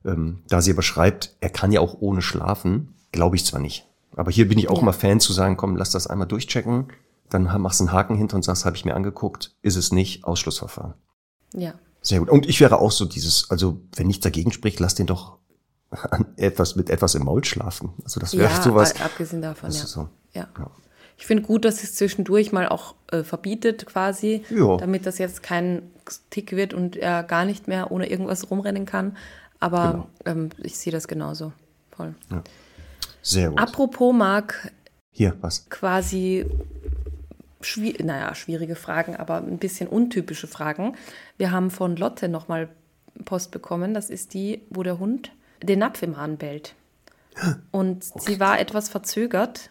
[0.05, 3.87] Ähm, da sie aber schreibt, er kann ja auch ohne schlafen, glaube ich zwar nicht.
[4.17, 4.85] Aber hier bin ich auch ja.
[4.85, 6.89] mal Fan zu sagen, komm, lass das einmal durchchecken,
[7.29, 10.25] dann machst du einen Haken hinter und sagst, habe ich mir angeguckt, ist es nicht,
[10.25, 10.95] Ausschlussverfahren.
[11.55, 11.75] Ja.
[12.03, 12.31] Sehr gut.
[12.31, 15.39] Und ich wäre auch so dieses, also wenn nichts dagegen spricht, lass den doch
[16.37, 17.93] etwas mit etwas im Maul schlafen.
[18.05, 19.01] Also das wäre ja, sowas.
[19.01, 19.87] Abgesehen davon, ja.
[19.87, 20.49] So, ja.
[20.59, 20.71] ja.
[21.19, 24.79] Ich finde gut, dass es zwischendurch mal auch äh, verbietet quasi, ja.
[24.79, 25.83] damit das jetzt kein
[26.31, 29.17] Tick wird und er gar nicht mehr ohne irgendwas rumrennen kann.
[29.61, 30.37] Aber genau.
[30.39, 31.53] ähm, ich sehe das genauso.
[31.91, 32.15] Voll.
[32.31, 32.43] Ja.
[33.23, 33.59] Sehr gut.
[33.61, 34.73] Apropos Marc.
[35.13, 35.69] Hier, was?
[35.69, 36.47] Quasi,
[37.61, 40.97] schwi naja, schwierige Fragen, aber ein bisschen untypische Fragen.
[41.37, 42.69] Wir haben von Lotte nochmal
[43.25, 43.93] Post bekommen.
[43.93, 45.33] Das ist die, wo der Hund
[45.63, 46.75] den Napf im Hahn bellt.
[47.71, 48.25] Und okay.
[48.25, 49.71] sie war etwas verzögert,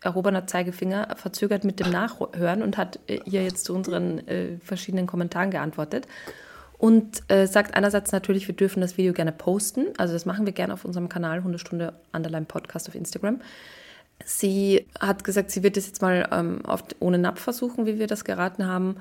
[0.00, 5.06] erhobener Zeigefinger, verzögert mit dem Nachhören und hat äh, ihr jetzt zu unseren äh, verschiedenen
[5.06, 6.06] Kommentaren geantwortet
[6.78, 9.86] und äh, sagt einerseits natürlich, wir dürfen das Video gerne posten.
[9.96, 13.40] Also das machen wir gerne auf unserem Kanal Hundestunde Underline Podcast auf Instagram.
[14.24, 18.06] Sie hat gesagt, sie wird es jetzt mal ähm, auf, ohne Napf versuchen, wie wir
[18.06, 18.96] das geraten haben.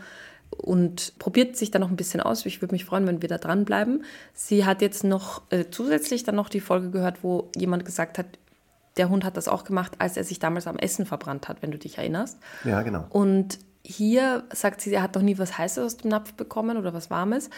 [0.51, 2.45] Und probiert sich dann noch ein bisschen aus.
[2.45, 4.05] Ich würde mich freuen, wenn wir da dranbleiben.
[4.33, 8.27] Sie hat jetzt noch äh, zusätzlich dann noch die Folge gehört, wo jemand gesagt hat,
[8.95, 11.71] der Hund hat das auch gemacht, als er sich damals am Essen verbrannt hat, wenn
[11.71, 12.37] du dich erinnerst.
[12.63, 13.05] Ja, genau.
[13.09, 16.93] Und hier sagt sie, sie hat noch nie was Heißes aus dem Napf bekommen oder
[16.93, 17.49] was Warmes,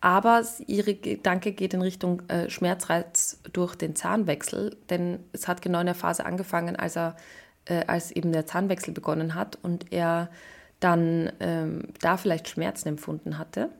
[0.00, 5.80] aber ihre Gedanke geht in Richtung äh, Schmerzreiz durch den Zahnwechsel, denn es hat genau
[5.80, 7.16] in der Phase angefangen, als er,
[7.66, 10.28] äh, als eben der Zahnwechsel begonnen hat und er
[10.80, 13.70] dann ähm, da vielleicht Schmerzen empfunden hatte.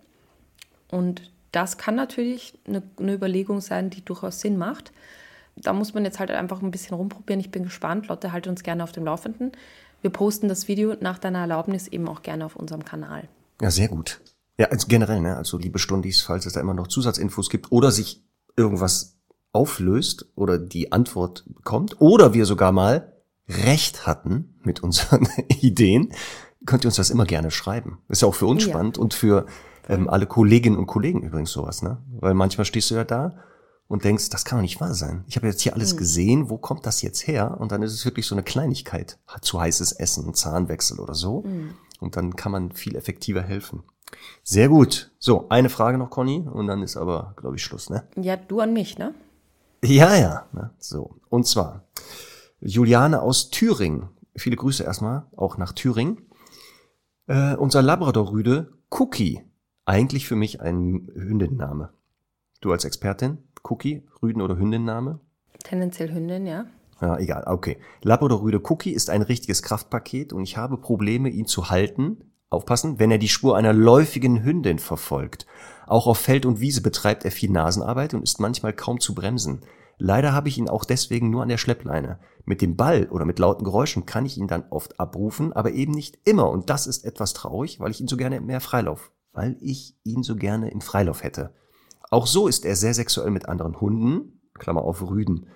[0.91, 4.93] Und das kann natürlich eine, eine Überlegung sein, die durchaus Sinn macht.
[5.57, 7.41] Da muss man jetzt halt einfach ein bisschen rumprobieren.
[7.41, 8.09] Ich bin gespannt.
[8.09, 9.53] Lotte, halte uns gerne auf dem Laufenden.
[10.07, 13.29] Wir posten das Video nach deiner Erlaubnis eben auch gerne auf unserem Kanal.
[13.61, 14.21] Ja, sehr gut.
[14.57, 15.37] Ja, also generell, ne?
[15.37, 18.23] also liebe Stundis, falls es da immer noch Zusatzinfos gibt oder sich
[18.57, 19.17] irgendwas
[19.51, 23.15] auflöst oder die Antwort kommt oder wir sogar mal
[23.49, 25.27] recht hatten mit unseren
[25.61, 26.13] Ideen,
[26.67, 27.99] könnt ihr uns das immer gerne schreiben.
[28.09, 28.71] Ist ja auch für uns ja.
[28.71, 29.47] spannend und für
[29.89, 32.01] ähm, alle Kolleginnen und Kollegen übrigens sowas, ne?
[32.21, 33.39] Weil manchmal stehst du ja da
[33.89, 35.24] und denkst, das kann doch nicht wahr sein.
[35.28, 35.99] Ich habe jetzt hier alles mhm.
[35.99, 37.57] gesehen, wo kommt das jetzt her?
[37.59, 41.43] Und dann ist es wirklich so eine Kleinigkeit, zu heißes Essen, Zahnwechsel oder so.
[41.43, 41.74] Mhm.
[42.01, 43.82] Und dann kann man viel effektiver helfen.
[44.43, 45.11] Sehr gut.
[45.18, 48.07] So, eine Frage noch, Conny, und dann ist aber, glaube ich, Schluss, ne?
[48.16, 49.14] Ja, du an mich, ne?
[49.82, 50.47] Ja, ja.
[50.53, 50.70] Ne?
[50.78, 51.84] So, und zwar
[52.61, 54.09] Juliane aus Thüringen.
[54.37, 56.26] Viele Grüße erstmal, auch nach Thüringen.
[57.26, 59.43] Äh, unser Labrador-Rüde Cookie.
[59.84, 61.91] Eigentlich für mich ein Hündenname.
[62.61, 63.39] Du als Expertin,
[63.71, 65.21] Cookie, Rüden- oder Hündin-Name?
[65.64, 66.67] Tendenziell Hündin, ja.
[67.01, 67.79] Ja, egal, okay.
[68.03, 72.33] Lab oder Rüde Cookie ist ein richtiges Kraftpaket und ich habe Probleme, ihn zu halten.
[72.49, 75.47] Aufpassen, wenn er die Spur einer läufigen Hündin verfolgt.
[75.87, 79.61] Auch auf Feld und Wiese betreibt er viel Nasenarbeit und ist manchmal kaum zu bremsen.
[79.99, 82.19] Leider habe ich ihn auch deswegen nur an der Schleppleine.
[82.45, 85.93] Mit dem Ball oder mit lauten Geräuschen kann ich ihn dann oft abrufen, aber eben
[85.93, 86.51] nicht immer.
[86.51, 90.23] Und das ist etwas traurig, weil ich ihn so gerne mehr Freilauf, weil ich ihn
[90.23, 91.53] so gerne im Freilauf hätte.
[92.11, 95.49] Auch so ist er sehr sexuell mit anderen Hunden, Klammer auf Rüden.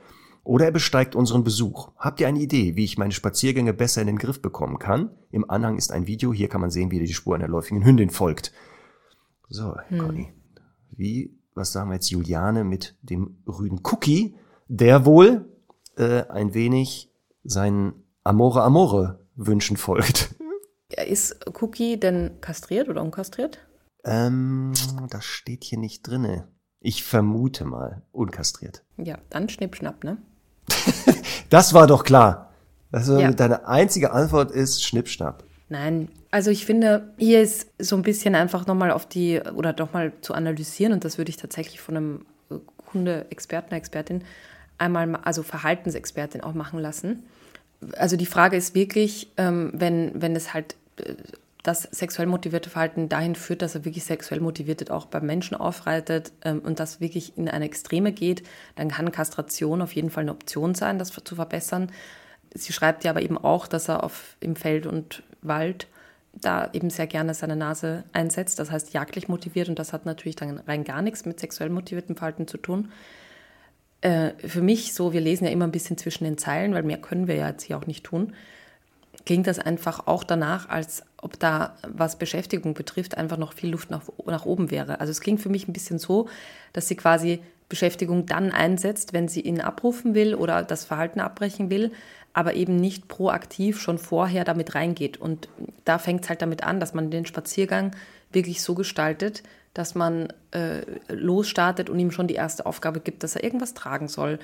[0.43, 1.93] Oder er besteigt unseren Besuch.
[1.97, 5.11] Habt ihr eine Idee, wie ich meine Spaziergänge besser in den Griff bekommen kann?
[5.31, 7.85] Im Anhang ist ein Video, hier kann man sehen, wie er die Spur einer läufigen
[7.85, 8.53] Hündin folgt.
[9.49, 9.99] So, hm.
[9.99, 10.33] Conny.
[10.91, 14.37] Wie, was sagen wir jetzt, Juliane mit dem Rüden Cookie,
[14.69, 15.47] der wohl
[15.97, 17.13] äh, ein wenig
[17.45, 20.35] seinen Amore Amore Wünschen folgt.
[21.07, 23.59] Ist Cookie denn kastriert oder unkastriert?
[24.05, 24.73] Ähm,
[25.11, 26.49] das steht hier nicht drinne.
[26.81, 28.83] Ich vermute mal, unkastriert.
[28.97, 30.17] Ja, dann Schnippschnapp, ne?
[31.51, 32.53] das war doch klar.
[32.93, 33.31] Also ja.
[33.31, 35.45] deine einzige Antwort ist Schnippschnapp.
[35.69, 39.93] Nein, also ich finde, hier ist so ein bisschen einfach nochmal auf die, oder doch
[39.93, 42.27] mal zu analysieren, und das würde ich tatsächlich von einem
[42.93, 44.25] Hunde-Experten, Expertin
[44.79, 47.25] einmal, also Verhaltensexpertin auch machen lassen.
[47.97, 50.77] Also die Frage ist wirklich, ähm, wenn, wenn es halt
[51.61, 55.57] äh, das sexuell motivierte Verhalten dahin führt, dass er wirklich sexuell motiviert auch beim Menschen
[55.57, 58.43] aufreitet ähm, und das wirklich in eine Extreme geht,
[58.77, 61.93] dann kann Kastration auf jeden Fall eine Option sein, das zu verbessern.
[62.55, 65.87] Sie schreibt ja aber eben auch, dass er auf, im Feld und Wald
[66.33, 70.37] da eben sehr gerne seine Nase einsetzt, das heißt jagdlich motiviert und das hat natürlich
[70.37, 72.93] dann rein gar nichts mit sexuell motiviertem Verhalten zu tun.
[74.01, 76.99] Äh, für mich so, wir lesen ja immer ein bisschen zwischen den Zeilen, weil mehr
[76.99, 78.33] können wir ja jetzt hier auch nicht tun
[79.31, 83.89] klingt das einfach auch danach, als ob da, was Beschäftigung betrifft, einfach noch viel Luft
[83.89, 84.99] nach, nach oben wäre.
[84.99, 86.29] Also es klingt für mich ein bisschen so,
[86.73, 91.71] dass sie quasi Beschäftigung dann einsetzt, wenn sie ihn abrufen will oder das Verhalten abbrechen
[91.71, 91.93] will,
[92.33, 95.19] aber eben nicht proaktiv schon vorher damit reingeht.
[95.19, 95.49] Und
[95.85, 97.93] da fängt es halt damit an, dass man den Spaziergang
[98.33, 103.37] wirklich so gestaltet, dass man äh, losstartet und ihm schon die erste Aufgabe gibt, dass
[103.37, 104.41] er irgendwas tragen soll,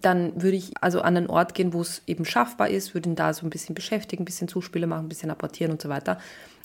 [0.00, 3.16] dann würde ich also an einen Ort gehen, wo es eben schaffbar ist, würde ihn
[3.16, 6.18] da so ein bisschen beschäftigen, ein bisschen Zuspiele machen, ein bisschen apportieren und so weiter.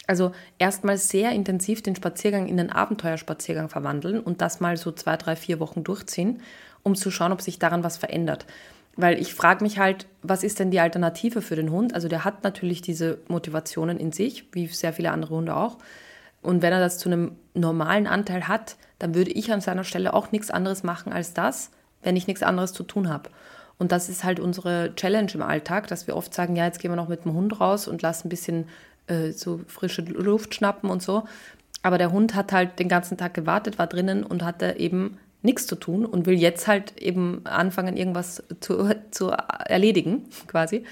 [0.07, 5.17] Also erstmal sehr intensiv den Spaziergang in einen Abenteuerspaziergang verwandeln und das mal so zwei,
[5.17, 6.41] drei, vier Wochen durchziehen,
[6.83, 8.45] um zu schauen, ob sich daran was verändert.
[8.95, 11.93] Weil ich frage mich halt, was ist denn die Alternative für den Hund?
[11.93, 15.77] Also der hat natürlich diese Motivationen in sich, wie sehr viele andere Hunde auch.
[16.41, 20.13] Und wenn er das zu einem normalen Anteil hat, dann würde ich an seiner Stelle
[20.13, 21.71] auch nichts anderes machen als das,
[22.07, 23.29] wenn ich nichts anderes zu tun habe.
[23.77, 26.89] Und das ist halt unsere Challenge im Alltag, dass wir oft sagen, ja, jetzt gehen
[26.89, 28.69] wir noch mit dem Hund raus und lassen ein bisschen
[29.07, 31.25] äh, so frische Luft schnappen und so.
[31.83, 35.67] Aber der Hund hat halt den ganzen Tag gewartet, war drinnen und hatte eben nichts
[35.67, 40.85] zu tun und will jetzt halt eben anfangen, irgendwas zu, zu erledigen, quasi.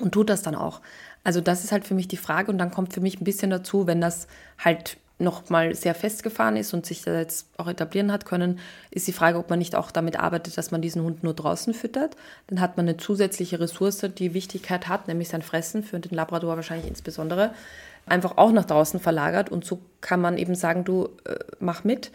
[0.00, 0.80] Und tut das dann auch.
[1.22, 3.50] Also das ist halt für mich die Frage und dann kommt für mich ein bisschen
[3.50, 4.26] dazu, wenn das
[4.58, 8.58] halt noch mal sehr festgefahren ist und sich da jetzt auch etablieren hat können,
[8.90, 11.72] ist die Frage, ob man nicht auch damit arbeitet, dass man diesen Hund nur draußen
[11.72, 12.16] füttert.
[12.48, 16.56] Dann hat man eine zusätzliche Ressource, die Wichtigkeit hat, nämlich sein Fressen, für den Labrador
[16.56, 17.54] wahrscheinlich insbesondere,
[18.04, 19.50] einfach auch nach draußen verlagert.
[19.50, 22.10] Und so kann man eben sagen, du äh, mach mit.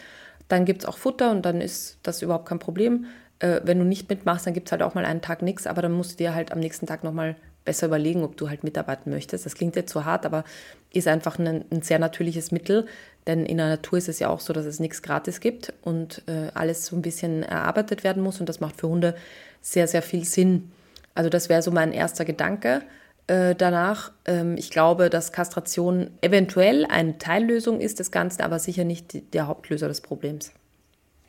[0.47, 3.05] Dann gibt es auch Futter und dann ist das überhaupt kein Problem.
[3.39, 5.81] Äh, wenn du nicht mitmachst, dann gibt es halt auch mal einen Tag nichts, aber
[5.81, 7.35] dann musst du dir halt am nächsten Tag nochmal
[7.65, 9.45] besser überlegen, ob du halt mitarbeiten möchtest.
[9.45, 10.43] Das klingt jetzt so hart, aber
[10.91, 12.85] ist einfach ein, ein, sehr natürliches Mittel,
[13.27, 16.23] denn in der Natur ist es ja auch so, dass es nichts gratis gibt und
[16.27, 19.15] äh, alles so ein bisschen erarbeitet werden muss und das macht für Hunde
[19.61, 20.71] sehr, sehr viel Sinn.
[21.13, 22.81] Also das wäre so mein erster Gedanke
[23.27, 24.11] äh, danach.
[24.25, 29.21] Ähm, ich glaube, dass Kastration eventuell eine Teillösung ist des Ganzen, aber sicher nicht die,
[29.21, 30.51] der Hauptlöser des Problems.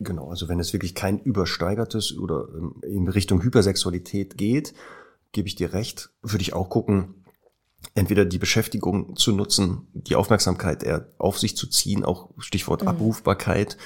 [0.01, 4.75] Genau, also wenn es wirklich kein übersteigertes oder ähm, in Richtung Hypersexualität geht,
[5.33, 7.23] gebe ich dir recht, würde ich auch gucken,
[7.95, 12.89] entweder die Beschäftigung zu nutzen, die Aufmerksamkeit eher auf sich zu ziehen, auch Stichwort mhm.
[12.89, 13.77] Abrufbarkeit,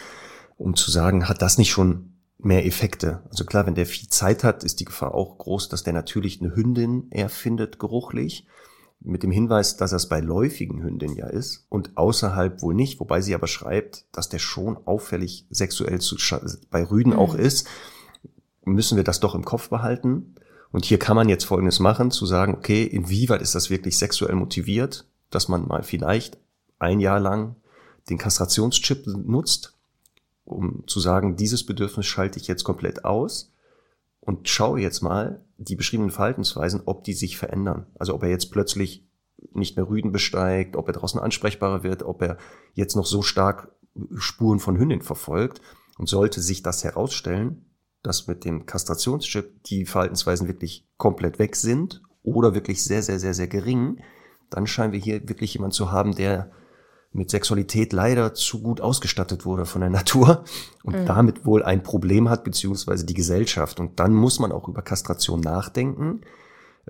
[0.56, 3.22] um zu sagen, hat das nicht schon mehr Effekte?
[3.30, 6.40] Also klar, wenn der viel Zeit hat, ist die Gefahr auch groß, dass der natürlich
[6.40, 8.46] eine Hündin eher findet, geruchlich.
[9.00, 13.20] Mit dem Hinweis, dass das bei läufigen Hündinnen ja ist und außerhalb wohl nicht, wobei
[13.20, 16.16] sie aber schreibt, dass der schon auffällig sexuell zu,
[16.70, 17.18] bei Rüden mhm.
[17.18, 17.68] auch ist,
[18.64, 20.34] müssen wir das doch im Kopf behalten
[20.72, 24.34] und hier kann man jetzt Folgendes machen, zu sagen, okay, inwieweit ist das wirklich sexuell
[24.34, 26.38] motiviert, dass man mal vielleicht
[26.78, 27.56] ein Jahr lang
[28.08, 29.74] den Kastrationschip nutzt,
[30.44, 33.52] um zu sagen, dieses Bedürfnis schalte ich jetzt komplett aus
[34.20, 37.86] und schaue jetzt mal die beschriebenen Verhaltensweisen, ob die sich verändern.
[37.98, 39.04] Also ob er jetzt plötzlich
[39.52, 42.38] nicht mehr Rüden besteigt, ob er draußen ansprechbarer wird, ob er
[42.74, 43.72] jetzt noch so stark
[44.16, 45.60] Spuren von Hündin verfolgt.
[45.98, 47.65] Und sollte sich das herausstellen,
[48.06, 53.34] dass mit dem Kastrationschip die Verhaltensweisen wirklich komplett weg sind oder wirklich sehr, sehr, sehr,
[53.34, 54.00] sehr gering,
[54.50, 56.50] dann scheinen wir hier wirklich jemand zu haben, der
[57.12, 60.44] mit Sexualität leider zu gut ausgestattet wurde von der Natur
[60.84, 61.06] und mhm.
[61.06, 63.80] damit wohl ein Problem hat, beziehungsweise die Gesellschaft.
[63.80, 66.20] Und dann muss man auch über Kastration nachdenken.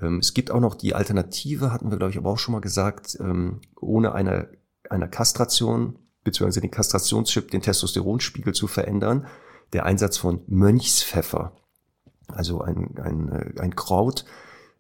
[0.01, 2.61] Ähm, es gibt auch noch die Alternative, hatten wir, glaube ich, aber auch schon mal
[2.61, 4.51] gesagt, ähm, ohne eine,
[4.91, 9.27] eine Kastration, beziehungsweise den Kastrationschip, den Testosteronspiegel zu verändern,
[9.73, 11.53] der Einsatz von Mönchspfeffer,
[12.29, 14.25] also ein, ein, äh, ein Kraut,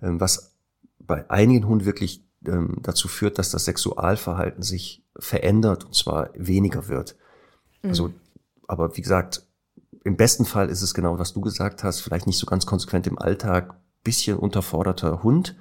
[0.03, 0.55] ähm, was
[0.99, 7.16] bei einigen Hunden wirklich dazu führt, dass das Sexualverhalten sich verändert und zwar weniger wird.
[7.82, 7.91] Mhm.
[7.91, 8.12] Also,
[8.68, 9.43] aber wie gesagt,
[10.05, 13.09] im besten Fall ist es genau, was du gesagt hast, vielleicht nicht so ganz konsequent
[13.09, 13.74] im Alltag,
[14.05, 15.57] bisschen unterforderter Hund.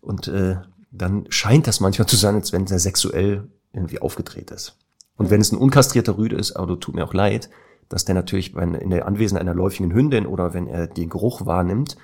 [0.00, 0.56] Und äh,
[0.92, 4.76] dann scheint das manchmal zu sein, als wenn der sexuell irgendwie aufgedreht ist.
[5.16, 7.50] Und wenn es ein unkastrierter Rüde ist, aber tut mir auch leid,
[7.88, 11.96] dass der natürlich in der Anwesenheit einer läufigen Hündin oder wenn er den Geruch wahrnimmt,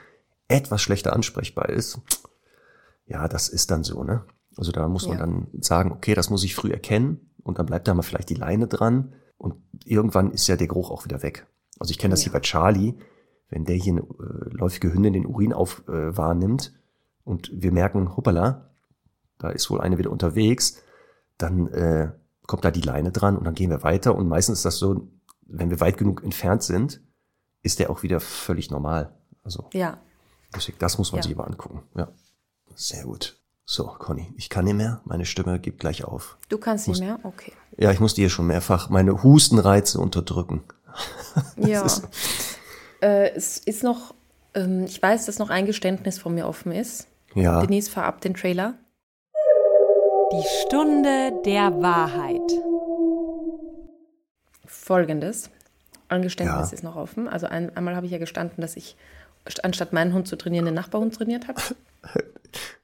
[0.48, 2.00] etwas schlechter ansprechbar ist.
[3.06, 4.24] Ja, das ist dann so, ne?
[4.56, 5.26] Also da muss man ja.
[5.26, 8.34] dann sagen, okay, das muss ich früh erkennen und dann bleibt da mal vielleicht die
[8.34, 11.46] Leine dran und irgendwann ist ja der Geruch auch wieder weg.
[11.78, 12.30] Also ich kenne das ja.
[12.30, 12.94] hier bei Charlie,
[13.50, 16.72] wenn der hier eine äh, läufige Hündin den Urin auf äh, wahrnimmt
[17.24, 18.70] und wir merken, hoppala,
[19.38, 20.82] da ist wohl eine wieder unterwegs,
[21.36, 22.12] dann äh,
[22.46, 25.08] kommt da die Leine dran und dann gehen wir weiter und meistens ist das so,
[25.46, 27.00] wenn wir weit genug entfernt sind,
[27.62, 29.12] ist der auch wieder völlig normal.
[29.42, 29.98] Also ja.
[30.54, 31.22] Deswegen, das muss man ja.
[31.24, 31.82] sich aber angucken.
[31.96, 32.08] Ja.
[32.74, 33.40] Sehr gut.
[33.66, 35.00] So, Conny, ich kann nicht mehr.
[35.04, 36.36] Meine Stimme gibt gleich auf.
[36.48, 37.18] Du kannst nicht mehr?
[37.22, 37.52] Okay.
[37.78, 40.64] Ja, ich musste hier schon mehrfach meine Hustenreize unterdrücken.
[41.56, 41.82] ja.
[41.82, 42.06] Ist,
[43.00, 44.14] äh, es ist noch,
[44.54, 47.08] ähm, ich weiß, dass noch ein Geständnis von mir offen ist.
[47.34, 47.60] Ja.
[47.62, 48.74] Denise, fahr ab den Trailer.
[50.32, 52.52] Die Stunde der Wahrheit.
[54.84, 55.48] Folgendes.
[56.08, 56.74] Ein Geständnis ja.
[56.74, 57.26] ist noch offen.
[57.26, 58.96] Also ein, einmal habe ich ja gestanden, dass ich
[59.62, 61.60] anstatt meinen Hund zu trainieren, den Nachbarhund trainiert habe.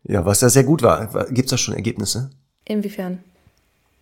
[0.02, 1.26] Ja, was da sehr gut war.
[1.26, 2.30] Gibt es da schon Ergebnisse?
[2.64, 3.22] Inwiefern?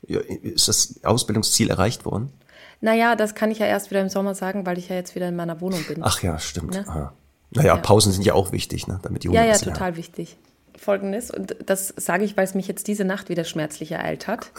[0.07, 2.33] Ja, ist das Ausbildungsziel erreicht worden?
[2.81, 5.29] Naja, das kann ich ja erst wieder im Sommer sagen, weil ich ja jetzt wieder
[5.29, 5.99] in meiner Wohnung bin.
[6.01, 6.73] Ach ja, stimmt.
[6.73, 6.89] Ne?
[6.89, 7.13] Ah.
[7.51, 7.77] Naja, ja.
[7.77, 8.99] Pausen sind ja auch wichtig, ne?
[9.03, 9.97] damit die Hunde Ja, ja, total haben.
[9.97, 10.39] wichtig.
[10.79, 14.51] Folgendes, und das sage ich, weil es mich jetzt diese Nacht wieder schmerzlich ereilt hat.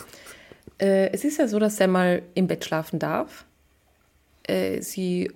[0.77, 3.45] Äh, es ist ja so, dass er mal im Bett schlafen darf.
[4.43, 5.31] Äh, sie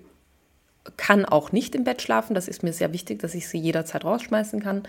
[0.97, 2.33] kann auch nicht im Bett schlafen.
[2.33, 4.83] Das ist mir sehr wichtig, dass ich sie jederzeit rausschmeißen kann.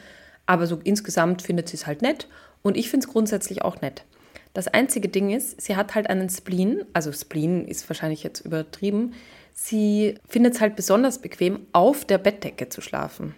[0.47, 2.29] Aber so insgesamt findet sie es halt nett
[2.63, 4.05] und ich finde es grundsätzlich auch nett.
[4.53, 9.15] Das einzige Ding ist, sie hat halt einen Spleen, also Spleen ist wahrscheinlich jetzt übertrieben.
[9.53, 13.35] Sie findet es halt besonders bequem, auf der Bettdecke zu schlafen.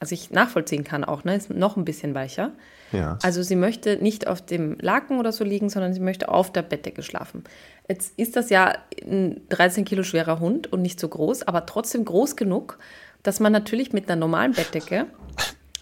[0.00, 1.34] Also ich nachvollziehen kann auch, ne?
[1.34, 2.52] Ist noch ein bisschen weicher.
[2.92, 3.18] Ja.
[3.22, 6.62] Also sie möchte nicht auf dem Laken oder so liegen, sondern sie möchte auf der
[6.62, 7.44] Bettdecke schlafen.
[7.88, 12.04] Jetzt ist das ja ein 13 Kilo schwerer Hund und nicht so groß, aber trotzdem
[12.04, 12.78] groß genug,
[13.22, 15.06] dass man natürlich mit einer normalen Bettdecke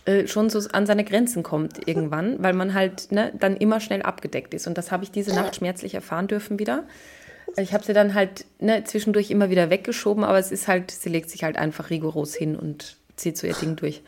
[0.06, 4.02] äh, schon so an seine Grenzen kommt irgendwann, weil man halt ne, dann immer schnell
[4.02, 4.66] abgedeckt ist.
[4.66, 6.84] Und das habe ich diese Nacht schmerzlich erfahren dürfen wieder.
[7.56, 11.08] Ich habe sie dann halt ne, zwischendurch immer wieder weggeschoben, aber es ist halt, sie
[11.08, 14.02] legt sich halt einfach rigoros hin und zieht so ihr Ding durch.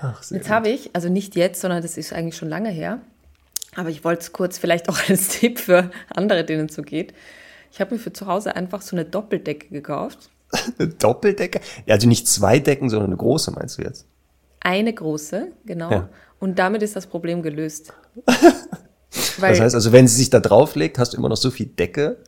[0.00, 3.00] Ach, jetzt habe ich, also nicht jetzt, sondern das ist eigentlich schon lange her,
[3.74, 7.14] aber ich wollte es kurz vielleicht auch als Tipp für andere, denen es so geht.
[7.72, 10.30] Ich habe mir für zu Hause einfach so eine Doppeldecke gekauft.
[10.78, 11.60] Eine Doppeldecke?
[11.88, 14.06] Also nicht zwei Decken, sondern eine große, meinst du jetzt?
[14.60, 15.90] Eine große, genau.
[15.90, 16.08] Ja.
[16.38, 17.92] Und damit ist das Problem gelöst.
[19.40, 22.18] das heißt also, wenn sie sich da drauflegt, hast du immer noch so viel Decke,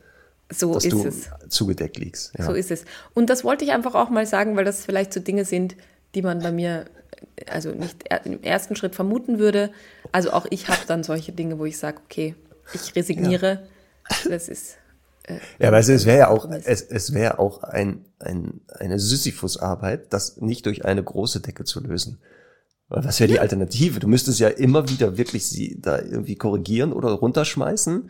[0.51, 1.29] so dass du es.
[1.47, 2.33] zugedeckt liegst.
[2.37, 2.45] Ja.
[2.45, 2.83] So ist es.
[3.13, 5.75] Und das wollte ich einfach auch mal sagen, weil das vielleicht so Dinge sind,
[6.17, 6.85] die man bei mir
[7.47, 9.71] also nicht im ersten Schritt vermuten würde.
[10.11, 12.33] Also auch ich habe dann solche Dinge, wo ich sage, okay,
[12.73, 13.67] ich resigniere.
[14.09, 14.29] Ja.
[14.29, 14.77] Das ist
[15.23, 20.11] äh, ja, aber es wäre ja auch, es, es wäre auch ein, ein, eine Sisyphus-Arbeit,
[20.11, 22.19] das nicht durch eine große Decke zu lösen.
[22.89, 23.99] Weil was wäre die Alternative?
[23.99, 28.09] Du müsstest ja immer wieder wirklich sie da irgendwie korrigieren oder runterschmeißen.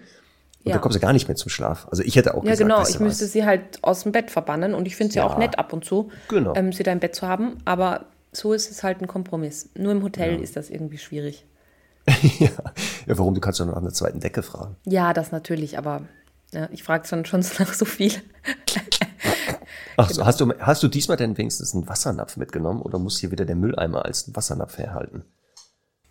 [0.68, 0.76] Und ja.
[0.76, 1.88] da kommst du gar nicht mehr zum Schlaf.
[1.90, 3.32] Also ich hätte auch ja, gesagt, genau, ich müsste was?
[3.32, 5.26] sie halt aus dem Bett verbannen und ich finde es ja.
[5.26, 5.34] ja.
[5.34, 6.54] auch nett ab und zu, genau.
[6.56, 7.58] ähm, sie da im Bett zu haben.
[7.64, 9.70] Aber so ist es halt ein Kompromiss.
[9.76, 10.42] Nur im Hotel ja.
[10.42, 11.46] ist das irgendwie schwierig.
[12.40, 12.50] ja.
[13.06, 13.34] ja, warum?
[13.34, 14.76] Du kannst doch noch nach einer zweiten Decke fragen.
[14.86, 16.02] Ja, das natürlich, aber
[16.54, 18.12] ja, ich frage schon, schon nach so viel.
[19.96, 23.32] Ach so, hast du, hast du diesmal denn wenigstens einen Wassernapf mitgenommen oder muss hier
[23.32, 25.24] wieder der Mülleimer als Wassernapf herhalten?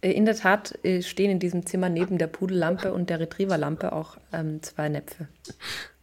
[0.06, 3.92] Äh, in der Tat äh, stehen in diesem Zimmer neben der Pudellampe und der Retrieverlampe
[3.92, 5.28] auch ähm, zwei Näpfe.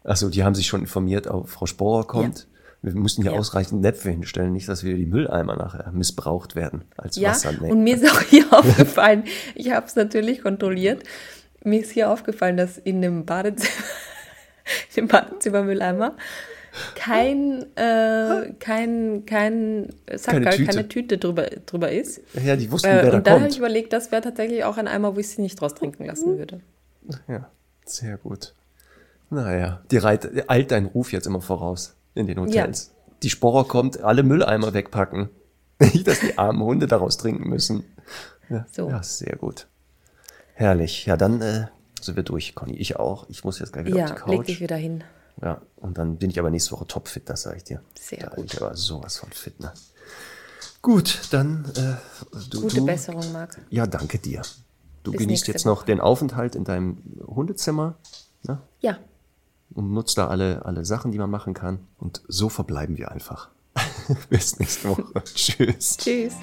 [0.03, 2.39] Achso, die haben sich schon informiert, auch Frau Sporer kommt.
[2.39, 2.45] Ja.
[2.81, 3.39] Wir müssen hier ja.
[3.39, 7.67] ausreichend Näpfe hinstellen, nicht, dass wir die Mülleimer nachher missbraucht werden als ja, Wassernäpfe.
[7.67, 9.23] Und mir ist auch hier aufgefallen,
[9.55, 11.03] ich habe es natürlich kontrolliert,
[11.63, 13.71] mir ist hier aufgefallen, dass in dem Badezimmer,
[14.97, 16.17] dem Badezimmermülleimer
[16.95, 20.87] kein, äh, kein, kein Sackerl, Keine keine Tüte.
[20.87, 22.21] Tüte, drüber, drüber ist.
[22.43, 24.77] Ja, die wussten, Äh, wer und da da habe ich überlegt, das wäre tatsächlich auch
[24.77, 26.61] ein Eimer, wo ich sie nicht draus trinken lassen würde.
[27.27, 27.49] Ja,
[27.85, 28.53] sehr gut.
[29.29, 32.93] Naja, die reit, eilt deinen Ruf jetzt immer voraus in den Hotels.
[33.23, 35.29] Die Sporer kommt, alle Mülleimer wegpacken.
[35.79, 37.83] Nicht, dass die armen Hunde daraus trinken müssen.
[38.49, 38.89] Ja, So.
[38.89, 39.67] ja sehr gut.
[40.53, 41.05] Herrlich.
[41.07, 41.65] Ja, dann äh,
[41.99, 42.75] sind wir durch, Conny.
[42.75, 43.27] Ich auch.
[43.29, 44.47] Ich muss jetzt gleich wieder Ja, auf die leg Couch.
[44.47, 45.03] dich wieder hin.
[45.41, 47.81] Ja, und dann bin ich aber nächste Woche topfit, das sage ich dir.
[47.99, 48.35] Sehr da gut.
[48.35, 49.73] bin ich aber sowas von fit, ne?
[50.81, 51.95] Gut, dann äh,
[52.49, 53.59] du, Gute du, Besserung, Marc.
[53.69, 54.41] Ja, danke dir.
[55.03, 57.95] Du Bis genießt jetzt noch den Aufenthalt in deinem Hundezimmer
[58.43, 58.61] ne?
[58.79, 58.97] Ja,
[59.73, 61.79] und nutzt da alle, alle Sachen, die man machen kann.
[61.97, 63.49] Und so verbleiben wir einfach.
[64.29, 65.23] Bis nächste Woche.
[65.23, 65.97] Tschüss.
[65.97, 66.33] tschüss.